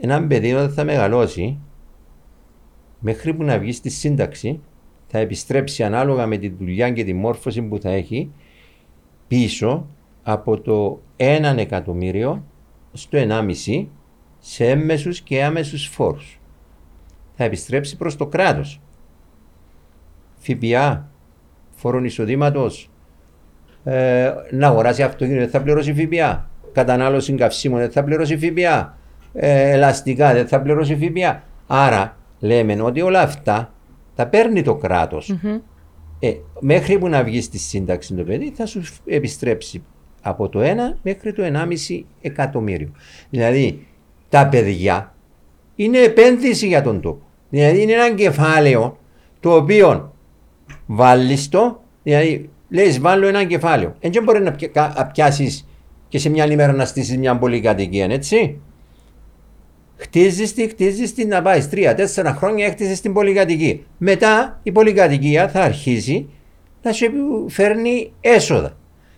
[0.00, 1.58] ένα παιδί όταν θα μεγαλώσει,
[3.00, 4.60] μέχρι που να βγει στη σύνταξη,
[5.06, 8.30] θα επιστρέψει ανάλογα με τη δουλειά και τη μόρφωση που θα έχει
[9.28, 9.86] πίσω
[10.22, 12.44] από το 1 εκατομμύριο
[12.92, 13.86] στο 1,5
[14.48, 16.40] σε έμμεσους και άμεσους φόρους.
[17.36, 18.80] Θα επιστρέψει προς το κράτος.
[20.38, 21.08] ΦΠΑ,
[21.70, 22.90] φόρων εισοδήματος,
[23.84, 26.48] ε, να αγοράσει αυτοκίνητο δεν θα πληρώσει ΦΠΑ.
[26.72, 28.98] Κατανάλωση καυσίμων δεν θα πληρώσει ΦΠΑ.
[29.32, 31.42] Ε, ελαστικά δεν θα πληρώσει ΦΠΑ.
[31.66, 33.72] Άρα λέμε ότι όλα αυτά
[34.14, 35.34] τα παίρνει το κρατος
[36.18, 39.82] Ε, μέχρι που να βγεις στη σύνταξη το παιδί θα σου επιστρέψει
[40.22, 42.90] από το 1 μέχρι το 1,5 εκατομμύριο.
[43.30, 43.86] Δηλαδή
[44.28, 45.14] τα παιδιά
[45.76, 47.26] είναι επένδυση για τον τόπο.
[47.50, 48.98] Δηλαδή είναι ένα κεφάλαιο
[49.40, 50.14] το οποίο
[50.86, 53.94] βάλεις το, δηλαδή λες βάλω ένα κεφάλαιο.
[54.00, 55.68] Δεν μπορεί να πια- κα- να πιάσεις
[56.08, 58.60] και σε μια ημέρα να στήσεις μια πολυκατοικία, έτσι.
[59.96, 63.78] Χτίζεις τη, χτίζεις τη να πάεις τρία-τέσσερα χρόνια έκτισες την πολυκατοικία.
[63.98, 66.28] Μετά η πολυκατοικία θα αρχίσει
[66.82, 67.06] να σου
[67.48, 68.76] φέρνει έσοδα.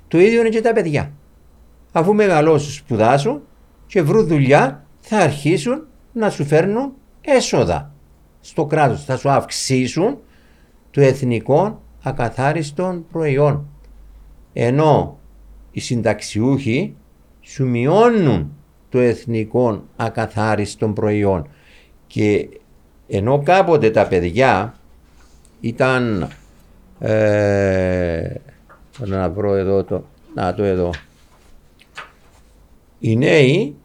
[0.09, 1.13] Το ίδιο είναι και τα παιδιά.
[1.93, 3.43] Αφού μεγαλώσουν, σπουδάσουν
[3.87, 7.93] και βρουν δουλειά, θα αρχίσουν να σου φέρνουν έσοδα
[8.41, 9.05] στο κράτος.
[9.05, 10.19] Θα σου αυξήσουν
[10.91, 13.67] το εθνικό ακαθάριστον προϊόν.
[14.53, 15.19] Ενώ
[15.71, 16.95] οι συνταξιούχοι
[17.41, 18.53] σου μειώνουν
[18.89, 21.49] το εθνικό ακαθάριστον προϊόν.
[22.07, 22.49] Και
[23.09, 24.75] ενώ κάποτε τα παιδιά
[25.61, 26.31] ήταν
[26.99, 28.35] ε,
[28.99, 30.91] να βρω εδώ το, να το εδώ.
[32.99, 33.77] Οι νέοι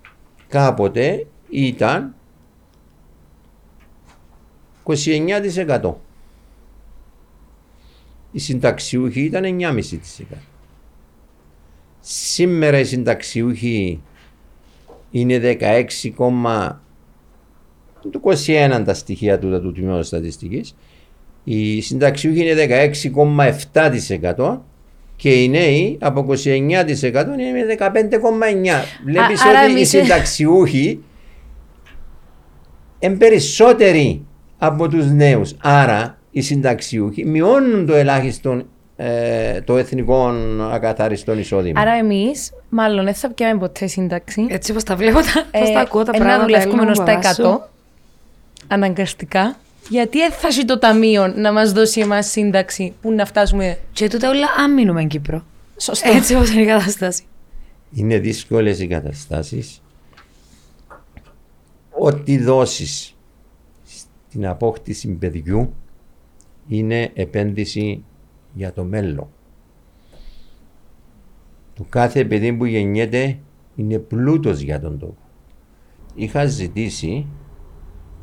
[0.54, 2.16] κάποτε ήταν
[4.84, 5.94] 29%.
[8.32, 9.80] Οι συνταξιούχοι ήταν 9,5%.
[12.00, 14.02] Σήμερα οι συνταξιούχοι
[15.12, 15.86] είναι 16,
[18.12, 20.76] το 21 τα στοιχεία του, του Τμήματος Στατιστικής.
[21.44, 22.92] Οι συνταξιούχοι είναι
[23.74, 24.60] 16,7%
[25.16, 26.34] και οι νέοι από 29%
[27.40, 27.86] είναι 15,9%.
[29.06, 31.04] Βλέπεις Α, άρα ότι οι εμείς- συνταξιούχοι
[33.00, 34.26] είναι περισσότεροι
[34.58, 35.56] από τους νέους.
[35.62, 38.62] Άρα οι συνταξιούχοι μειώνουν το ελάχιστο
[38.96, 40.32] ε, το εθνικό
[40.72, 41.82] ακαθαριστό εισόδημα.
[41.82, 44.46] Άρα εμείς, μάλλον δεν θα πιάμε ποτέ σύνταξη.
[44.50, 46.46] Έτσι όπως τα βλέπω, τα, πώς τα ακούω τα ε, να πράγματα.
[46.46, 47.44] δουλεύουμε Έλληνα, ως μου, τα παπά σου.
[47.44, 47.70] 100
[48.68, 49.56] αναγκαστικά.
[49.90, 54.10] Γιατί δεν θα έχει το ταμείο να μας δώσει εμάς σύνταξη που να φτάσουμε; Και
[54.10, 55.46] τούτα όλα αν μείνουμε εν Κύπρο.
[55.78, 56.12] Σωστό.
[56.12, 57.24] Έτσι όπως είναι η κατάσταση.
[57.92, 59.82] Είναι δύσκολες οι καταστάσεις.
[61.90, 63.16] Ό,τι δώσεις
[64.30, 65.74] στην απόκτηση παιδιού
[66.68, 68.04] είναι επένδυση
[68.54, 69.28] για το μέλλον.
[71.76, 73.40] Το κάθε παιδί που γεννιέται
[73.76, 75.18] είναι πλούτος για τον τόπο.
[76.16, 77.26] Είχα ζητήσει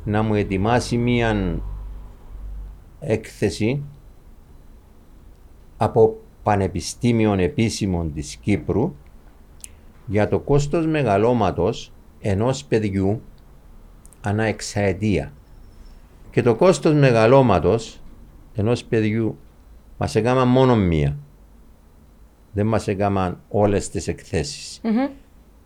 [0.03, 1.59] να μου ετοιμάσει μία
[2.99, 3.83] έκθεση
[5.77, 8.95] από πανεπιστήμιων επίσημων της Κύπρου
[10.05, 13.21] για το κόστος μεγαλώματος ενός παιδιού
[14.21, 15.33] ανά εξαετία.
[16.31, 18.01] Και το κόστος μεγαλώματος
[18.55, 19.37] ενός παιδιού
[19.97, 21.17] μας έκαναν μόνο μία.
[22.53, 24.81] Δεν μας έκαναν όλες τις εκθέσεις.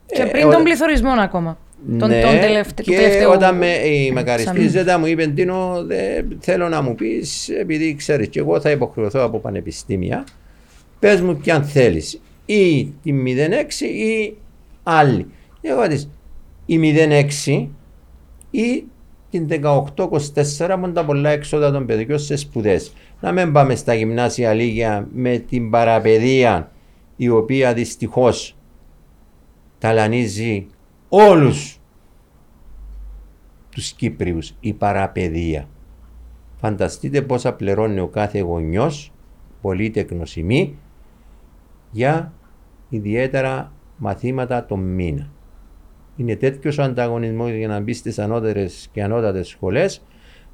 [0.06, 1.58] Και Ε, πριν ε, τον ο- πληθωρισμό ακόμα.
[2.00, 3.30] Τον, Ναι, τον τελευτε- του και τελευταίου.
[3.32, 4.70] όταν με, η μακαριστής εξαμήνου.
[4.72, 9.20] Ζέτα μου είπε Τίνο, δεν θέλω να μου πεις, επειδή ξέρεις και εγώ θα υποχρεωθώ
[9.22, 10.24] από πανεπιστήμια,
[11.00, 14.36] πες μου ποιαν θέλεις, ή τη 06 ή
[14.84, 15.26] άλλη.
[15.62, 16.10] Εγώ της,
[16.66, 17.68] η 06
[18.52, 18.84] ή
[19.30, 22.92] την 18-24 με τα πολλά έξοδα των παιδιών σε σπουδές.
[23.22, 26.72] Να μην πάμε στα γυμνάσια λίγια με την παραπαιδεία
[27.16, 28.56] η οποία δυστυχώς
[29.80, 30.66] ταλανίζει
[31.10, 31.75] όλους
[33.76, 35.68] τους Κύπριους η παραπαιδεία.
[36.56, 39.12] Φανταστείτε πόσα πληρώνει ο κάθε γονιός,
[39.62, 40.78] πολύτεκνος ημί,
[41.92, 42.34] για
[42.90, 45.30] ιδιαίτερα μαθήματα το μήνα.
[46.16, 50.02] Είναι τέτοιος ο ανταγωνισμός για να μπει στις ανώτερες και ανώτατες σχολές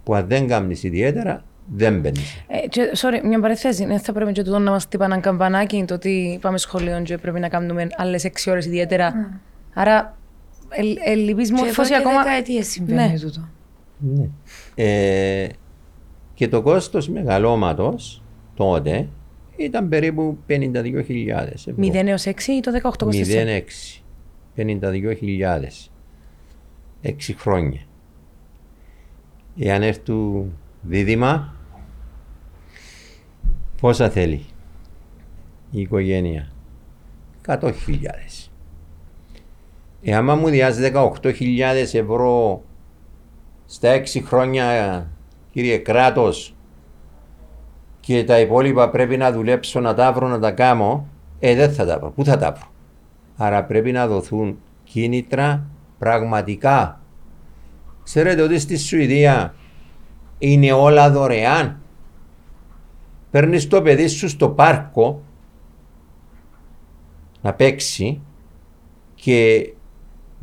[0.04, 2.44] που αν δεν κάνει ιδιαίτερα δεν μπαίνεις.
[2.48, 3.86] Ε, και, sorry, μια παρεθέση.
[3.86, 7.18] Δεν θα πρέπει και τούτο να μας τύπα ένα καμπανάκι το ότι πάμε σχολείο και
[7.18, 9.40] πρέπει να κάνουμε άλλες 6 ώρες ιδιαίτερα.
[9.74, 10.18] Άρα,
[10.72, 12.24] ε, ε, λυπείς Και εδώ μόρφωση και ακόμα.
[12.24, 13.20] δεκαετίες συμβαίνει Ναι.
[13.20, 13.50] τούτο.
[13.98, 14.30] Ναι.
[14.76, 15.48] Ε,
[16.34, 18.24] και το κόστος μεγαλώματος
[18.56, 19.08] τότε
[19.56, 21.76] ήταν περίπου 52.000 ευρώ.
[21.78, 23.12] 0 έως 6 ή το 18 24.
[23.12, 24.02] 0,6.
[24.56, 25.90] 52.000.
[27.04, 27.82] 6 χρόνια.
[29.60, 31.54] Εάν έρθουν δίδυμα,
[33.82, 34.46] πόσα θέλει
[35.72, 36.52] η οικογένεια;
[37.48, 38.51] 100.000.
[40.02, 41.34] Εάν μου διάζει 18.000
[41.94, 42.64] ευρώ
[43.66, 45.08] στα 6 χρόνια,
[45.52, 46.56] κύριε κράτος,
[48.00, 51.08] και τα υπόλοιπα πρέπει να δουλέψω, να τα βρω, να τα κάνω,
[51.40, 52.12] ε, δεν θα τα βρω.
[52.12, 52.72] Πού θα τα βρω;
[53.38, 55.66] Άρα πρέπει να δοθούν κίνητρα
[55.98, 57.02] πραγματικά.
[58.04, 59.56] Ξέρετε ότι στη Σουηδία
[60.38, 61.80] είναι όλα δωρεάν.
[63.32, 65.22] Παίρνεις το παιδί σου στο πάρκο
[67.42, 68.22] να παίξει
[69.16, 69.74] και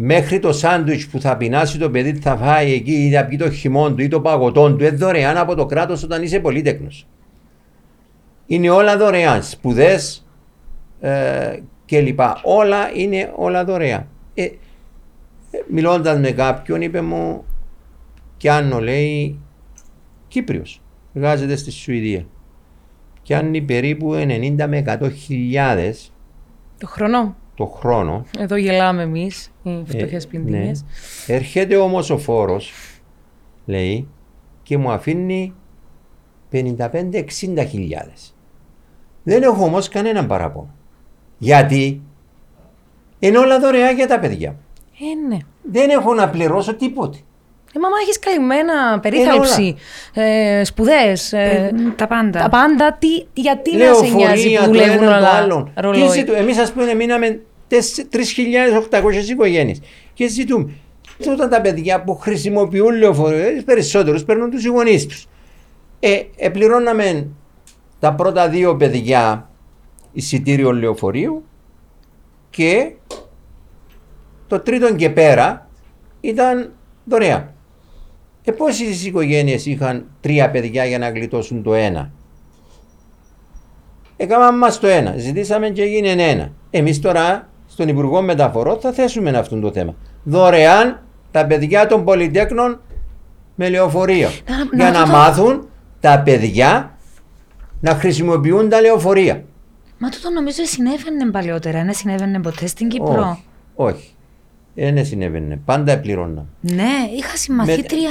[0.00, 3.50] μέχρι το σάντουιτς που θα πεινάσει το παιδί θα φάει εκεί ή θα πει το
[3.50, 7.06] χυμόν του ή το παγωτό του είναι δωρεάν από το κράτος όταν είσαι πολύτεκνος.
[8.46, 9.42] Είναι όλα δωρεάν.
[9.42, 10.26] Σπουδές
[11.00, 12.40] ε, και λοιπά.
[12.44, 14.06] Όλα είναι όλα δωρεάν.
[14.34, 14.50] Ε, ε,
[15.70, 17.44] μιλώντας με κάποιον είπε μου
[18.36, 19.38] Κιάνο λέει
[20.28, 20.82] Κύπριος.
[21.14, 22.26] Εργάζεται στη Σουηδία.
[23.22, 26.12] Πιάνει περίπου 90 με 100 χιλιάδες
[26.78, 28.24] Το χρόνο; Το χρόνο.
[28.38, 30.60] Εδώ γελάμε εμείς, οι φτωχέ Ε, πλυντίνιε.
[30.64, 30.72] ναι.
[31.26, 32.72] Έρχεται όμως ο φόρος,
[33.64, 34.08] λέει,
[34.62, 35.54] και μου αφήνει
[36.52, 38.34] 55-60 χιλιάδες.
[39.22, 40.74] Δεν έχω όμως κανέναν παράπονο.
[41.38, 42.02] Γιατί;
[43.18, 44.56] Είναι όλα δωρεάν για τα παιδιά.
[45.00, 45.36] Ε, ναι.
[45.62, 47.18] Δεν έχω να πληρώσω τίποτε.
[47.76, 49.76] Ε, μαμά, έχεις καλυμμένα περίθαλψη,
[50.14, 51.32] ε, σπουδές.
[51.32, 52.40] Ε, τα πάντα.
[52.40, 52.96] Τα πάντα.
[52.98, 55.70] Τι, γιατί να σε νοιάζει Λεωφορεία, που το δουλεύουν ένα το όλα άλλο.
[55.74, 59.80] Και ρολόι; ζητού, εμείς ας πούμε μείναμε 3.800 οικογένειες
[60.14, 60.70] και ζητούμε
[61.22, 65.26] τούτα τα παιδιά που χρησιμοποιούν λεωφορείο, ε, περισσότερους παίρνουν τους γονείς τους.
[66.00, 67.28] Ε, ε, πληρώναμε
[67.98, 69.50] τα πρώτα δύο παιδιά
[70.12, 71.44] εισιτήριο λεωφορείου
[72.50, 72.92] και
[74.46, 75.68] το τρίτο και πέρα
[76.20, 76.72] ήταν
[77.04, 77.52] δωρεάν.
[78.48, 82.10] Ε, πόσες οικογένειες είχαν τρία παιδιά για να γλιτώσουν το ένα;
[84.16, 86.50] Έκαναμε μας το ένα, ζητήσαμε και έγινε ένα.
[86.70, 89.94] Εμείς τώρα στον Υπουργό Μεταφορών θα θέσουμε αυτό το θέμα.
[90.22, 92.80] Δωρεάν τα παιδιά των πολυτέκνων
[93.54, 94.28] με λεωφορείο.
[94.48, 95.68] Να- να για να ρωτώ- μάθουν
[96.00, 96.96] τα παιδιά
[97.80, 99.44] να χρησιμοποιούν τα λεωφορεία.
[99.98, 101.84] Μα τούτο νομίζω συνέβαινε παλαιότερα.
[101.84, 103.28] Δεν συνέβαινε ποτέ στην Κύπρο.
[103.30, 103.42] Όχι.
[103.74, 104.14] Όχι.
[104.80, 105.60] Δεν συνέβαινε.
[105.64, 106.46] Πάντα πληρώναμε.
[106.60, 108.10] Ναι, είχα συμμαθήτρια.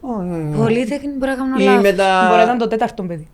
[0.00, 0.56] Όχι, όχι, όχι.
[0.56, 1.82] Πολύτεκνη μπορεί να κάνω Ή λάθος.
[1.82, 2.24] με τα...
[2.26, 3.28] Μπορεί να ήταν το τέταρτο παιδί.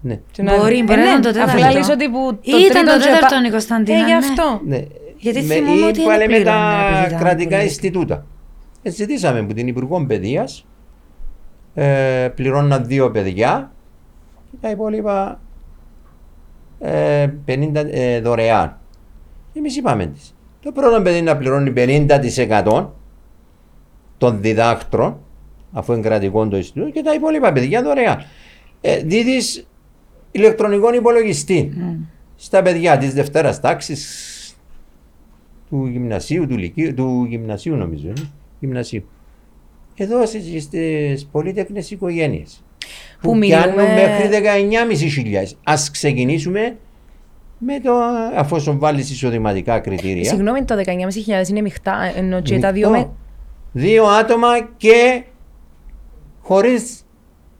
[0.00, 0.20] Ναι.
[0.32, 0.58] Την άλλη.
[0.58, 1.64] Μπορεί, μπορεί Ε, να ναι, ήταν το τέταρτο.
[1.64, 4.10] Αφού λες ότι που το Ήταν τρίτο το και τέταρτο, πα- η Κωνσταντίνα, Ε, γι'
[4.10, 4.16] ναι.
[4.16, 4.60] αυτό.
[4.66, 4.80] Ναι.
[5.16, 7.62] Γιατί με, θυμούμαι ή ότι πάλι δεν με τα πλήρωνε, επειδή ήταν κρατικά πολύ.
[7.68, 8.26] Ινστιτούτα.
[8.82, 10.66] Ε, ζητήσαμε από την Υπουργό Παιδείας,
[11.74, 13.70] ε, πληρώναν δύο παιδιά
[14.50, 15.40] και τα υπόλοιπα
[16.80, 18.78] ε, 50 ε, δωρεάν.
[19.54, 20.20] Εμείς είπαμε τη.
[20.62, 22.86] Το πρώτο παιδί να πληρώνει 50%
[24.18, 25.18] των διδάκτρων,
[25.72, 28.18] αφού είναι κρατικό το Ινστιτούτο, και τα υπόλοιπα παιδιά δωρεάν.
[28.80, 29.66] Ε, Δίδεις
[30.30, 31.72] ηλεκτρονικό υπολογιστή
[32.36, 34.28] στα παιδιά της Δευτέρας τάξης
[35.68, 38.30] του γυμνασίου, του, λυκείου, του γυμνασίου νομίζω, είναι,
[38.60, 39.04] γυμνασίου.
[39.96, 42.62] Εδώ στις πολύτεκνε οικογένειες.
[43.20, 45.56] Που Που, μιλούμε- πιάνουν μέχρι 19.500.
[45.70, 46.76] Α ξεκινήσουμε
[47.62, 47.92] με το,
[48.36, 50.24] αφού βάλεις εισοδηματικά κριτήρια.
[50.24, 50.74] Συγγνώμη, το
[51.44, 53.06] 19.500 είναι μειχτά, ενώ και τα δύο Μεικτό.
[53.06, 53.12] με...
[53.72, 55.22] Δύο άτομα και
[56.42, 57.02] χωρίς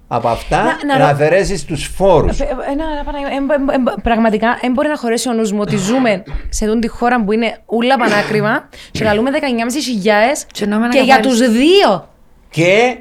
[0.08, 2.40] από αυτά Να- να, να ρω- αφαιρέσεις τους φόρους.
[2.40, 3.30] Ε, ε, ένα- ένα παράδειγμα.
[3.30, 6.78] Ε, ε, ε, Πραγματικά, δεν μπορεί να χωρέσει ο νους μου ότι ζούμε σε αυτή
[6.78, 11.46] τη χώρα που είναι ούλα πανάκριβα και καλούμε 19.000 Και νόμιμα να και για καθάρισεις.
[11.46, 12.08] τους δύο.
[12.50, 12.96] Και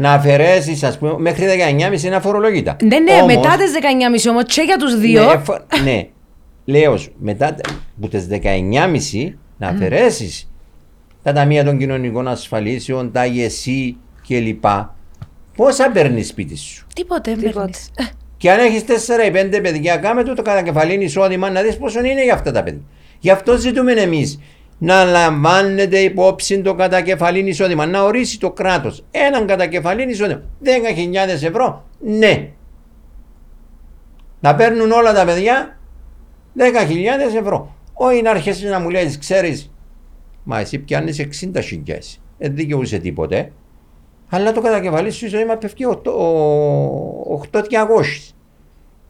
[0.00, 2.76] να αφαιρέσεις, ας πούμε, μέχρι 19,5 είναι αφορολόγητα.
[2.82, 5.24] Ναι, ναι, Όμως, μετά τις 19.5 όμως και για τους δύο.
[5.24, 6.06] Ναι, εφο- ναι.
[6.64, 7.66] λέω σου, μετά τε-
[8.00, 10.50] που τις 19,5 να αφαιρέσεις
[11.22, 13.96] τα ταμεία των κοινωνικών ασφαλίσεων, τα ΙΕΣΥ
[14.28, 14.64] κλπ.
[15.56, 17.58] Πόσα παίρνεις σπίτι σου; Τίποτε, δεν Τίποτε.
[17.60, 17.90] παίρνεις.
[17.96, 18.02] Ε,
[18.36, 22.04] Και αν έχεις 4 ή 5 παιδιά, κάμε το, το κατακεφαλήν εισόδημα να δεις πόσο
[22.04, 22.80] είναι για αυτά τα παιδιά.
[23.18, 24.38] Γι' αυτό ζητούμε εμείς
[24.78, 27.86] να λαμβάνετε υπόψη το κατακεφαλήν εισόδημα.
[27.86, 30.42] Να ορίσει το κράτος έναν κατακεφαλήν εισόδημα.
[30.64, 30.68] 10.000
[31.28, 32.48] ευρώ, ναι.
[34.40, 35.78] Να παίρνουν όλα τα παιδιά
[36.58, 36.64] 10.000
[37.38, 37.74] ευρώ.
[37.92, 39.72] Όχι να αρχίσεις να μου λέει, ξέρεις,
[40.42, 42.20] μα εσύ πιάνεις 60.000.
[42.38, 43.52] Δεν δικαιούσε τίποτε.
[44.28, 45.84] Αλλά το κατακεφαλή σου εισόδημα πέφτει
[47.50, 48.32] 8.200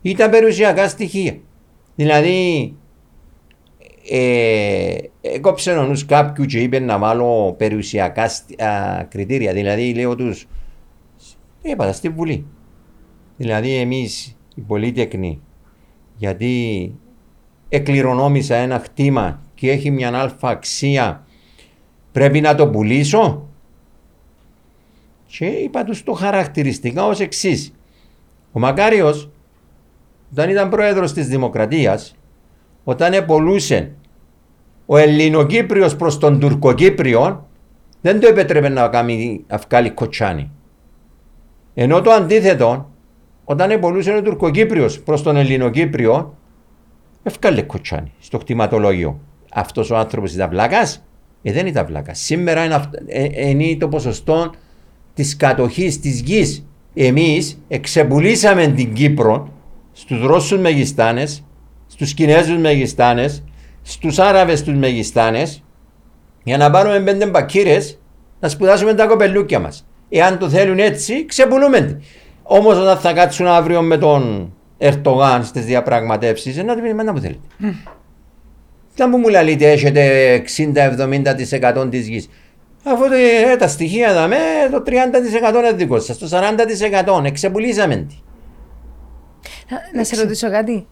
[0.03, 1.37] ή τα περιουσιακά στοιχεία.
[1.95, 2.75] Δηλαδή,
[4.11, 9.53] ε, έκοψε ο νους κάποιου και είπε να βάλω περιουσιακά στι- α, κριτήρια.
[9.53, 10.47] Δηλαδή, λέω τους,
[11.63, 12.47] είπα τα στη Βουλή.
[13.37, 15.41] Δηλαδή, εμείς οι πολίτεκνοι,
[16.17, 16.95] γιατί
[17.69, 21.27] εκληρονόμησα ένα χτήμα και έχει μια αλφα αξία,
[22.13, 23.49] πρέπει να το πουλήσω.
[25.27, 27.73] Και είπα τους το χαρακτηριστικά ως εξής.
[28.53, 29.31] Ο Μακάριος,
[30.33, 32.17] όταν ήταν πρόεδρος της Δημοκρατίας,
[32.85, 33.93] όταν επολούσε
[34.91, 37.47] ο Ελληνοκύπριος προς τον Τουρκοκύπριο,
[38.01, 40.51] δεν το επέτρεπε να κάνει αυκάλει κοτσάνι.
[41.75, 42.91] Ενώ το αντίθετο,
[43.45, 46.35] όταν επολούσε ο Τουρκοκύπριος προς τον Ελληνοκύπριο,
[47.23, 49.21] ευκάλε κοτσάνι στο κτηματολόγιο.
[49.55, 51.05] Αυτός ο άνθρωπος ήταν βλάκας,
[51.43, 52.19] ε, δεν ήταν βλάκας.
[52.19, 54.51] Σήμερα είναι, αυ- ε, ε, είναι το ποσοστό
[55.15, 56.67] της κατοχής της γης.
[56.95, 59.53] Εμείς εξεπουλήσαμε την Κύπρο
[59.93, 61.45] στους Ρώσους Μεγιστάνες,
[61.87, 63.45] στους Κινέζους Μεγιστάνες,
[63.89, 65.63] στους Άραβες τους Μεγιστάνες
[66.43, 67.99] για να πάρουμε πέντε μπακύρες
[68.41, 69.87] να σπουδάσουμε τα κοπελούκια μας.
[70.09, 71.81] Εάν το θέλουν έτσι, ξεπουλούμε.
[71.81, 72.01] την.
[72.43, 77.13] Όμως όταν θα κάτσουν αύριο με τον Ερτογάν στις διαπραγματεύσεις, να του πει «Μα να
[77.13, 77.41] μου θέλετε.
[78.97, 82.29] Να μου μου λέτε έχετε 60-70% της γης.
[82.85, 83.15] Αφού το,
[83.53, 84.37] ε, τα στοιχεία δαμε,
[84.71, 88.15] το 30% είναι δικό σας, το 40% εξεπουλήσαμε τη.
[89.71, 90.87] Να- Να σε ρωτήσω κάτι.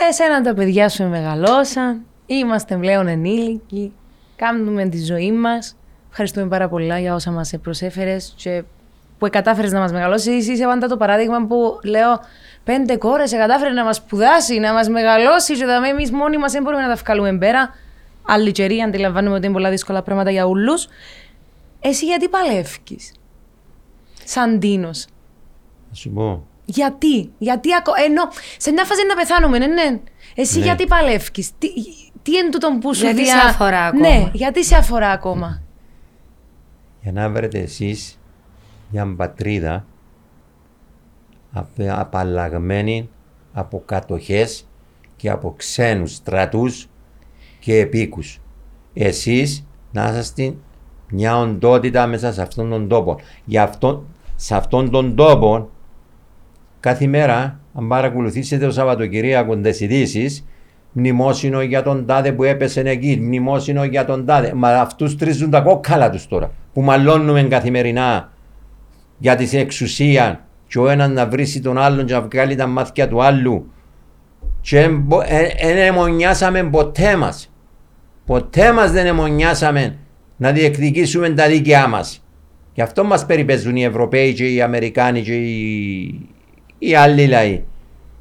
[0.00, 3.92] Εσένα τα παιδιά σου μεγαλώσαν, είμαστε πλέον ενήλικοι,
[4.36, 5.76] κάνουμε τη ζωή μας.
[6.10, 8.62] Ευχαριστούμε πάρα πολλά για όσα μας προσέφερες και
[9.18, 10.48] που κατάφερες να μας μεγαλώσεις.
[10.48, 12.20] Είσαι πάντα το παράδειγμα που λέω
[12.64, 16.62] πέντε κόρες κατάφερε να μας σπουδάσει, να μας μεγαλώσει και δαμε εμείς μόνοι μας δεν
[16.62, 17.74] μπορούμε να τα βγάλουμε πέρα.
[18.26, 20.88] Άλλη καιρή, αντιλαμβάνομαι ότι είναι πολλά δύσκολα πράγματα για όλους.
[21.80, 23.12] Εσύ γιατί παλεύκεις,
[24.24, 25.06] σαν Τίνος.
[25.88, 26.46] Θα σου πω.
[26.70, 27.92] Γιατί, γιατί ακο...
[28.06, 28.22] ενώ
[28.56, 30.00] σε μια φάση να πεθάνουμε, ναι, ναι.
[30.34, 30.64] Εσύ Ναι.
[30.64, 31.68] γιατί παλεύκεις, τι,
[32.22, 35.62] τι είναι τούτο που σου Γιατί διά- σε αφορά ακόμα; Ναι, γιατί σε αφορά ακόμα;
[37.02, 38.18] για να βρείτε εσείς
[38.90, 39.84] μια πατρίδα
[41.52, 43.08] απε- απαλλαγμένη
[43.52, 44.66] από κατοχές
[45.16, 46.88] και από ξένους στρατούς
[47.60, 48.40] και επίκους.
[48.94, 50.54] Εσείς να είσαστε
[51.10, 53.20] μια οντότητα μέσα σε αυτόν τον τόπο.
[53.44, 54.04] Γι' αυτό,
[54.36, 55.70] σε αυτόν τον τόπο,
[56.80, 60.46] κάθε μέρα, αν παρακολουθήσετε το Σαββατοκυριακό τις ειδήσεις,
[60.92, 64.52] μνημόσυνο για τον τάδε που έπεσε εκεί, μνημόσυνο για τον τάδε.
[64.54, 68.32] Μα αυτούς τρίζουν τα κόκκαλα τους τώρα, που μαλώνουμε καθημερινά
[69.18, 73.08] για την εξουσία και ο ένας να βρίσει τον άλλον και να βγάλει τα μάτια
[73.08, 73.72] του άλλου
[74.60, 74.90] και
[75.62, 77.52] δεν αιμονιάσαμε ποτέ μας.
[78.26, 79.98] Ποτέ μας δεν αιμονιάσαμε
[80.36, 82.24] να διεκδικήσουμε τα δίκαιά μας.
[82.74, 86.28] Γι' αυτό μας περιπέζουν οι Ευρωπαίοι και οι Αμερικάνοι και οι,
[86.78, 87.62] οι άλλοι λαοί.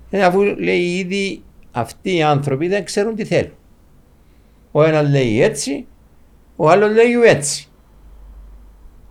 [0.10, 3.52] Ε, αφού λέει ήδη αυτοί οι άνθρωποι δεν ξέρουν τι θέλουν.
[4.72, 5.86] Ο ένας λέει έτσι,
[6.56, 7.68] ο άλλος λέει έτσι.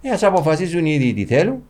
[0.03, 1.63] Ε, ας αποφασίσουν ήδη τι θέλουν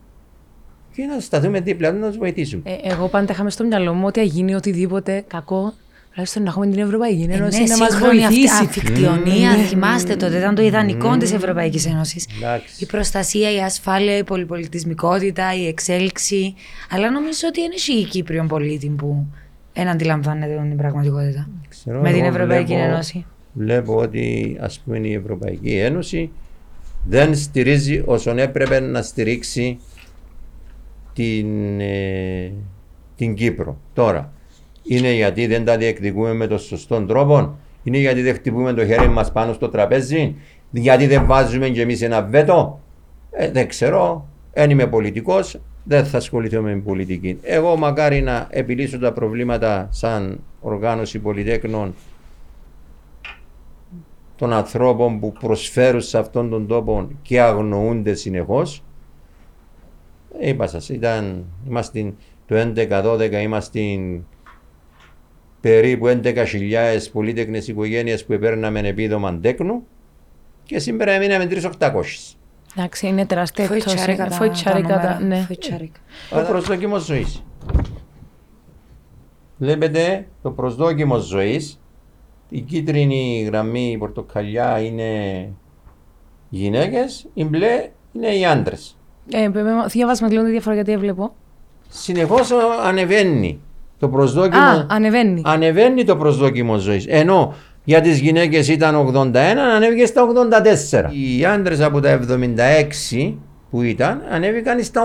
[0.94, 2.62] και να σταθούμε δίπλα τους να τους βοηθήσουμε.
[2.64, 5.72] Ε, εγώ πάντα είχαμε στο μυαλό μου ότι γίνει οτιδήποτε κακό,
[6.16, 8.64] τουλάχιστον να έχουμε την Ευρωπαϊκή Ένωση ναι, να μας σύγχρονη αυτή βοηθήσει.
[8.64, 12.26] αφικτιονία, θυμάστε τότε, ήταν το ιδανικό της Ευρωπαϊκής Ένωσης.
[12.36, 12.74] Εντάξει.
[12.78, 16.54] Η προστασία, η ασφάλεια, η πολυπολιτισμικότητα, η εξέλιξη.
[16.90, 19.26] Αλλά νομίζω ότι είναι η Κύπριον πολίτη που
[19.74, 21.48] δεν αντιλαμβάνεται την πραγματικότητα.
[21.68, 23.24] Ξέρω, με την εγώ Ευρωπαϊκή βλέπω- Ένωση.
[23.52, 26.30] Βλέπω ότι ας πούμε η Ευρωπαϊκή Ένωση
[27.04, 29.78] δεν στηρίζει όσον έπρεπε να στηρίξει
[31.12, 32.52] την, ε,
[33.16, 33.78] την Κύπρο.
[33.94, 34.32] Τώρα,
[34.88, 39.08] είναι γιατί δεν τα διεκδικούμε με τον σωστό τρόπο, είναι γιατί δεν χτυπούμε το χέρι
[39.08, 40.36] μας πάνω στο τραπέζι,
[40.70, 42.80] γιατί δεν βάζουμε κι εμείς ένα βέτο.
[43.30, 44.28] Ε, δεν ξέρω.
[44.52, 47.38] δεν είμαι πολιτικός, δεν θα ασχοληθώ με την πολιτική.
[47.42, 51.94] Εγώ μακάρι να επιλύσω τα προβλήματα σαν οργάνωση πολυτέκνων
[54.36, 58.82] των ανθρώπων που προσφέρουν σε αυτόν τον τόπο και αγνοούνται συνεχώς.
[60.40, 62.12] Είπα σας, ήταν, είμαστε
[62.46, 63.80] το 11-12, είμαστε
[65.70, 69.82] περίπου 11.000 πολύτεκνες οικογένειες που παίρναμε επίδομα τέκνου
[70.64, 72.36] και σήμερα έμειναμε 3.800.
[72.76, 74.28] Εντάξει, είναι τεράστια Φοητσάρικα εκτόση.
[74.28, 75.20] τα- Φοητσάρικα τα τα- νούμερα.
[75.40, 75.44] ναι.
[75.46, 75.98] Φοητσάρικα.
[76.30, 77.42] Το προσδόκιμος ζωής.
[79.58, 81.80] Βλέπετε το προσδόκιμος ζωής.
[82.48, 85.10] Η κίτρινη γραμμή, η πορτοκαλιά είναι
[86.48, 88.96] γυναίκες, η μπλε είναι οι άντρες.
[89.32, 91.34] Ε, διαβάζουμε μας λίγο τη διαφορά γιατί έβλεπω.
[91.88, 92.50] Συνεχώς
[92.84, 93.60] ανεβαίνει
[93.98, 94.62] το προσδόκιμο.
[94.62, 95.42] Α, ανεβαίνει.
[95.44, 97.04] ανεβαίνει το προσδόκιμο ζωής.
[97.08, 99.36] Ενώ για τις γυναίκες ήταν 81,
[99.74, 101.10] ανέβηκε στα 84.
[101.12, 103.34] Οι άντρες από τα 76
[103.70, 105.02] που ήταν, ανέβηκαν στα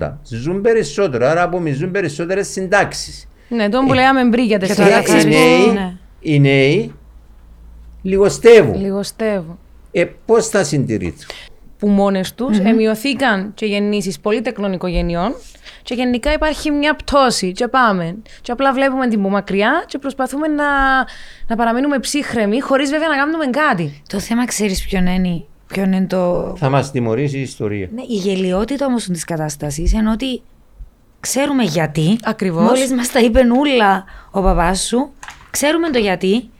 [0.00, 0.18] 80.
[0.28, 3.28] Ζουν περισσότερο, άρα απομυζούν περισσότερες συντάξεις.
[3.48, 5.40] Ναι, τον που λέγαμε πριν για Και τις το Οι δεκαετίες, συντάξεις.
[5.40, 5.92] νέοι, ναι.
[6.20, 6.92] οι νέοι
[8.02, 8.80] λιγοστεύουν.
[8.80, 9.58] Λιγοστεύω.
[9.92, 11.26] Ε, πώς θα συντηρηθούν;
[11.78, 15.34] Που μόνες τους εμειωθήκαν και γεννήσεις πολυτεχνών οικογενειών
[15.84, 18.16] και γενικά υπάρχει μια πτώση και πάμε.
[18.40, 20.64] Και απλά βλέπουμε την που μακριά και προσπαθούμε να,
[21.46, 24.02] να παραμείνουμε ψύχρεμοι χωρίς βέβαια να κάνουμε κάτι.
[24.08, 26.54] Το θέμα ξέρεις ποιον είναι, ποιον είναι το.
[26.58, 27.88] Θα μας τιμωρήσει η ιστορία.
[27.94, 30.42] Ναι, η γελιότητα όμως της κατάστασης είναι ότι
[31.20, 32.18] ξέρουμε γιατί.
[32.24, 32.64] Ακριβώς.
[32.64, 35.12] Μόλις μας τα είπε νουλα ο παπάς σου,
[35.50, 36.50] ξέρουμε το γιατί,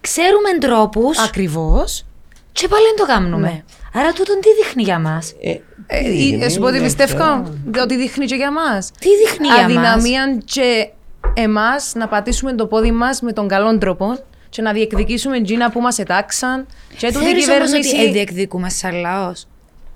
[0.00, 2.06] ξέρουμε τρόπους Ακριβώς.
[2.52, 3.48] και πάλι δεν το κάνουμε.
[3.48, 3.62] Ναι.
[3.94, 5.56] Άρα τούτον τι δείχνει για μας; Ε,
[5.92, 7.52] Ε, σου πω ότι είναι πιστεύω αυτό.
[7.82, 8.90] ότι δείχνει και για μας.
[9.00, 10.88] Τι δείχνει για μας; Αδυναμία και
[11.34, 14.18] εμάς να πατήσουμε το πόδι μας με τον καλόν τρόπο
[14.48, 16.66] και να διεκδικήσουμε τζίνα που μας ετάξαν.
[16.96, 17.96] Και τούτη η Θεωρείς όμως κυβέρνηση.
[17.96, 19.46] ότι ε, διεκδικούμε σαν λαός.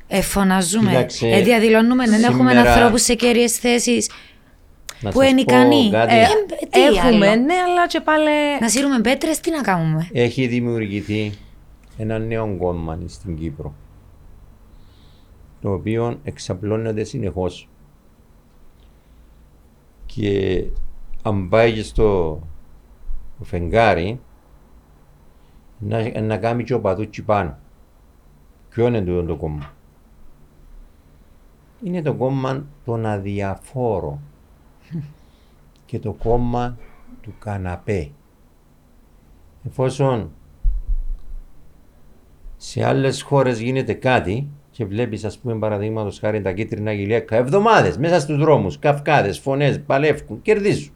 [0.09, 0.90] Εφωναζούμε.
[0.90, 2.05] Κοίταξε, Ε, διαδηλώνουμε.
[2.09, 4.11] Δεν έχουμε σήμερα- ανθρώπους σε κέρυες θέσεις.
[5.01, 5.88] να που σας είναι πω ικανοί.
[5.92, 6.14] κάτι.
[6.14, 6.26] Ε, Ε,
[6.70, 8.28] τι έχουμε, άλλο; ναι, αλλά και πάλι.
[8.61, 11.32] Να σύρουμε πέτρες, τι να κάνουμε; Έχει δημιουργηθεί
[11.99, 13.74] ένα νέο κόμμα στην Κύπρο
[15.65, 17.69] το οποίο εξαπλώνεται συνεχώς
[20.07, 20.65] και
[21.23, 22.41] αν πάει και στο
[23.43, 24.21] φεγγάρι
[25.79, 27.59] να, να κάνει και ο παδούτσι πάνω.
[28.69, 29.73] Ποιο είναι τούτο το κόμμα;
[31.83, 34.21] Είναι το κόμμα των αδιαφόρων
[35.87, 36.77] και το κόμμα
[37.23, 38.11] του καναπέ.
[39.67, 40.31] Εφόσον
[42.57, 47.99] σε άλλες χώρες γίνεται κάτι και βλέπεις, ας πούμε, παραδείγματος χάρη τα κίτρινα γυλαίκα, εβδομάδες
[47.99, 50.93] μέσα στους δρόμους, καυκάδες, φωνές, παλεύκουν, κερδίζουν.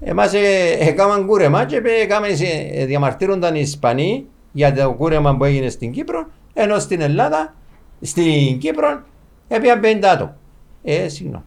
[0.00, 2.30] Εμάς ε, έκαναν κούρεμα και ε, έκαναν,
[2.72, 7.54] ε, διαμαρτύρονταν οι Ισπανοί για το κούρεμα που έγινε στην Κύπρο, ενώ στην Ελλάδα,
[8.00, 9.02] στην Κύπρο,
[9.48, 10.36] έπιαν 50 άτομα.
[10.82, 11.44] Ε, συγγνώμη.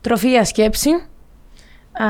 [0.00, 0.90] Τροφή για σκέψη.
[0.90, 2.06] Α,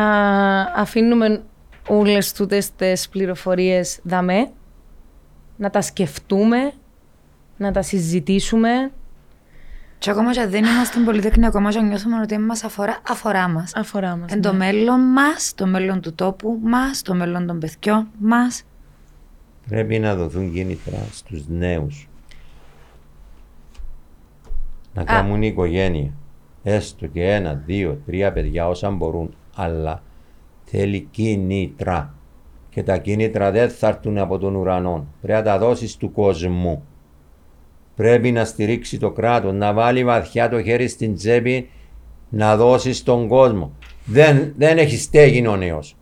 [0.77, 1.43] αφήνουμε
[1.89, 4.51] όλες τούτες τις πληροφορίες δαμέ.
[5.57, 6.73] Να τα σκεφτούμε,
[7.59, 8.91] να τα συζητήσουμε.
[9.99, 12.99] Και ακόμα και αν δεν είμαστε στην Πολυτέχνη, ακόμα και αν νιώθουμε ότι μας αφορά,
[13.09, 13.75] αφορά μας.
[13.75, 14.33] Αφορά μας.
[14.33, 14.59] Εν το ναι.
[14.59, 18.63] μέλλον μας, το μέλλον του τόπου μας, το μέλλον των παιδιών μας.
[19.69, 22.09] Πρέπει να δοθούν κίνητρα στους νέους.
[24.95, 26.13] Να κάνουν οικογένεια.
[26.63, 29.35] Έστω και ένα, δύο, τρία παιδιά όσα μπορούν.
[29.55, 30.03] Αλλά
[30.65, 32.15] θέλει κίνητρα.
[32.71, 35.07] Και τα κίνητρα δεν θα έρθουν από τον ουρανό.
[35.21, 36.88] Πρέπει να τα δώσεις του κόσμου.
[37.99, 41.69] Πρέπει να στηρίξει το κράτος, να βάλει βαθιά το χέρι στην τσέπη,
[42.29, 43.73] να δώσει στον κόσμο.
[44.05, 45.97] Δεν, δεν έχει στέγη ο νέος.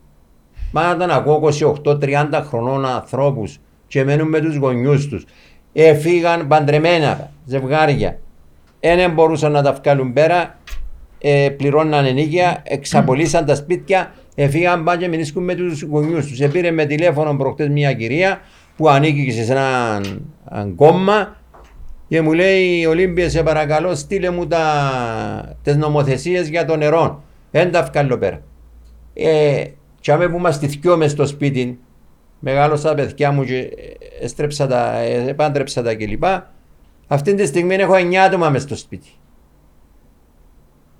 [0.71, 1.49] Μα όταν ακούω
[1.83, 5.25] 28-30 χρονών ανθρώπους και μένουν με τους γονιούς τους,
[5.73, 8.19] έφυγαν παντρεμένα ζευγάρια,
[8.79, 10.59] δεν μπορούσαν να τα βγάλουν πέρα,
[11.17, 16.39] ε, πληρώναν ενίκεια, εξαπολύσαν τα σπίτια, έφυγαν πάνε και μηνίσκουν με τους γονιούς τους.
[16.39, 18.41] Επήρε με τηλέφωνο προχτές μια κυρία
[18.75, 20.01] που ανήκει σε ένα
[20.51, 21.35] ένα κόμμα
[22.07, 27.23] και μου λέει Ολύμπια σε παρακαλώ στείλε μου τα, τις νομοθεσίες για το νερό.
[27.51, 28.41] Δεν τα βγάλω πέρα.
[29.13, 29.63] Ε,
[29.99, 31.79] και άμε που μας θυκιώ μες στο σπίτι,
[32.39, 33.69] μεγάλωσα τα παιδιά μου και
[34.21, 36.23] έστρεψα τα, ε, επάντρεψα τα κλπ.
[37.07, 39.09] Αυτή τη στιγμή έχω 9 άτομα μες στο σπίτι.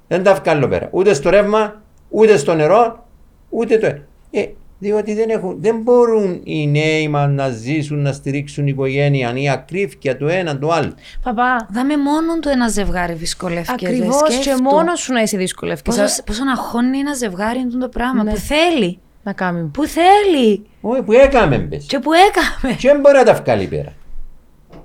[0.07, 0.89] Δεν τα βγάλω πέρα.
[0.91, 3.07] Ούτε στο ρεύμα, ούτε στο νερό,
[3.49, 3.87] ούτε το...
[4.31, 4.45] Ε,
[4.79, 10.17] διότι δεν, έχουν, δεν μπορούν οι νέοι μας να ζήσουν, να στηρίξουν οικογένεια, η ακρίβεια
[10.17, 10.93] του ένα του άλλου.
[11.23, 13.65] Παπά, Δάμε μόνο του ένα ζευγάρι δυσκολεύει.
[13.71, 15.77] ακριβώς και μόνος σου να είσαι δύσκολη.
[15.83, 18.31] Πόσο, πόσο να χώνει ένα ζευγάρι είναι το πράγμα Ναι.
[18.31, 18.99] που θέλει.
[19.23, 19.69] Να κάνουμε.
[19.73, 20.65] Που θέλει.
[20.81, 21.85] Όχι, που έκαμε μπες.
[21.85, 22.73] Και που έκαμε.
[22.75, 23.93] Και δεν μπορεί να τα βγάλει πέρα.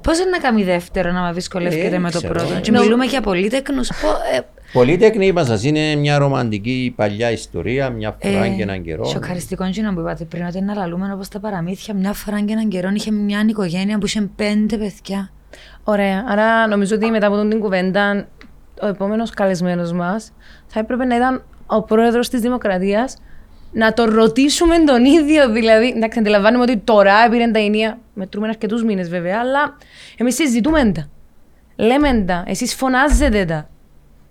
[0.02, 2.32] Πώς είναι να κάνει δεύτερο να με δυσκολεύεται Ε, με το ξέρω.
[2.32, 3.80] πρώτο; Και Νο- μιλούμε για πολύτεκνου.
[4.72, 9.04] Πολύτεκνη, είπα σας, είναι μια ρομαντική παλιά ιστορία, μια φορά και έναν καιρό.
[9.04, 11.94] Σοκαριστικό είναι που είπατε πριν, ότι είναι να λαλούμε όπως τα παραμύθια.
[11.94, 15.30] Μια φορά και έναν καιρό είχε μια οικογένεια που είχε πέντε παιδιά.
[15.84, 16.24] Ωραία.
[16.28, 18.26] Άρα νομίζω ότι μετά από τον την κουβέντα,
[18.82, 20.32] ο επόμενος καλεσμένος μας
[20.66, 23.16] θα έπρεπε να ήταν ο πρόεδρος της Δημοκρατίας
[23.72, 25.50] να το ρωτήσουμε τον ίδιο.
[25.50, 27.98] Δηλαδή, εντάξει, αντιλαμβάνουμε ότι τώρα πήρε τα ενία.
[28.14, 29.76] Μετρούμε αρκετούς μήνες βέβαια, αλλά
[30.16, 31.08] εμείς συζητούμε τα.
[31.76, 32.44] Λέμε τα.
[32.46, 33.70] Εσείς φωνάζετε τα.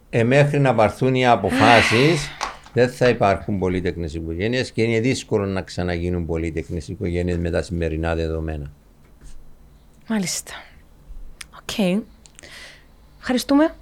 [0.10, 2.30] Ε, μέχρι να πάρθουν οι αποφάσεις,
[2.74, 8.16] δεν θα υπάρχουν πολύτεκνες οικογένειες και είναι δύσκολο να ξαναγίνουν πολύτεκνες οικογένειες με τα σημερινά
[8.16, 8.72] δεδομένα.
[10.08, 10.52] Μάλιστα.
[11.62, 12.02] Οκ.
[13.20, 13.74] Ευχαριστούμε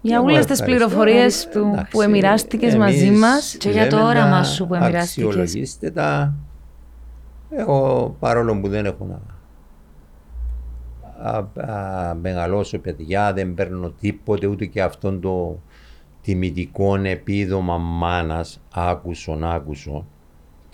[0.00, 0.86] για Εγώ όλες τις ευχαριστώ.
[0.86, 3.56] πληροφορίες Εντάξει, που εμοιράστηκες εμείς μαζί μας.
[3.58, 5.26] Και για το λέμε όραμα να σου που εμοιράστηκες.
[5.26, 6.34] Αξιολογήστε τα.
[7.50, 9.20] Εγώ παρόλο που δεν έχω να
[11.22, 15.58] α, α, μεγαλώσω παιδιά, δεν παίρνω τίποτε ούτε και αυτόν το
[16.22, 20.06] τιμητικό επίδομα μάνας, άκουσον, άκουσον,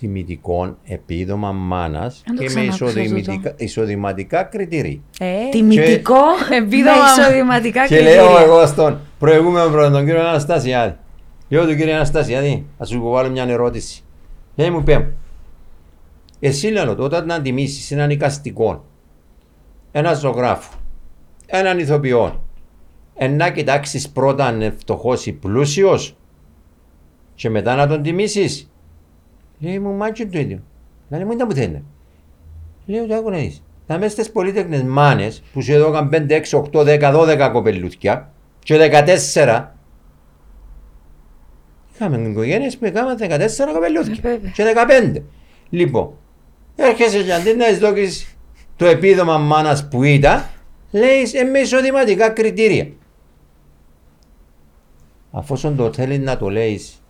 [0.07, 5.01] τιμητικό επίδομα μάνας Δεν το και με ξανάκουσα εισοδηματικά, εισοδηματικά κριτήρια.
[5.21, 6.17] Ε, Τιμητικό
[6.63, 6.93] Επίδομα.
[7.17, 8.45] με εισοδηματικά Και λέω κριτήρια.
[8.45, 10.97] εγώ στον προηγούμενο πρώτο, τον κύριο Αναστασιάδη.
[11.49, 14.03] Λέω του κύριο Αναστασιάδη, θα σου βάλω μια ερώτηση.
[14.55, 15.15] Και μου πει,
[16.41, 18.85] εσύ λέω το, όταν να τιμήσεις έναν οικαστικό,
[19.93, 20.73] έναν ζωγράφο,
[21.47, 22.43] έναν ηθοποιό,
[23.15, 26.17] ε, να κοιτάξεις πρώτα αν είναι φτωχός ή πλούσιος,
[27.35, 28.72] και μετά να τον τιμήσεις.
[29.63, 30.59] Λέει μου, μάτσι το ίδιο.
[31.09, 31.85] Λέει μου, ήταν που θέλει.
[32.87, 33.63] Λέω το άκου να δεις.
[33.87, 38.77] Θα μέσα στις πολύτεκνες μάνες που σου έδωκαν 5, 6, 8, 10, 12 κοπελούθια και
[39.35, 39.65] 14
[41.95, 44.51] είχαμε οικογένειες που έκαναν 14 κοπελούθια Ε, βέβαια.
[44.51, 44.65] και
[45.17, 45.23] 15.
[45.71, 46.13] Λοιπόν,
[46.77, 48.37] έρχεσαι και αντί να εισδόκεις
[48.77, 50.45] το επίδομα μάνας που ήταν,
[50.91, 52.89] λέεις ε, με εισοδηματικά κριτήρια.
[55.31, 57.02] Αφόσον το θέλεις να το λέεις, να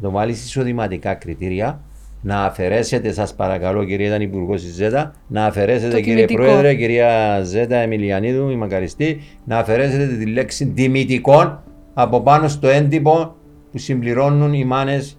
[0.00, 1.80] το βάλεις εισοδηματικά κριτήρια,
[2.22, 6.42] να αφαιρέσετε, σας παρακαλώ, κυρία ήταν υπουργό της ΖΕΤΑ, να αφαιρέσετε, Το κύριε τιμητικό.
[6.42, 11.62] Πρόεδρε, κυρία Ζέτα Εμιλιανίδου, η μακαριστή, να αφαιρέσετε τη λέξη τιμητικών
[11.94, 13.36] από πάνω στο έντυπο
[13.72, 15.18] που συμπληρώνουν οι μάνες.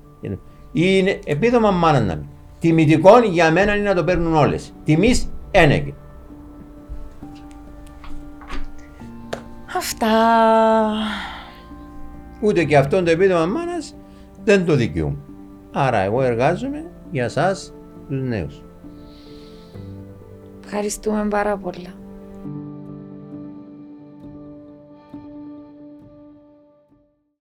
[0.72, 2.26] Είναι επίδομα μάνας να μην.
[2.60, 4.74] Τιμητικών για μένα είναι να το παίρνουν όλες.
[4.84, 5.94] Τιμής ένεγε.
[9.78, 10.08] Αυτά.
[12.42, 13.96] Ούτε και αυτό το επίδομα μάνας
[14.44, 15.18] δεν το δικαιούμαι.
[15.72, 17.52] Άρα εγώ εργάζομαι για εσά
[18.10, 18.64] τους νέους.
[20.66, 22.03] Ευχαριστούμε πάρα πολλά.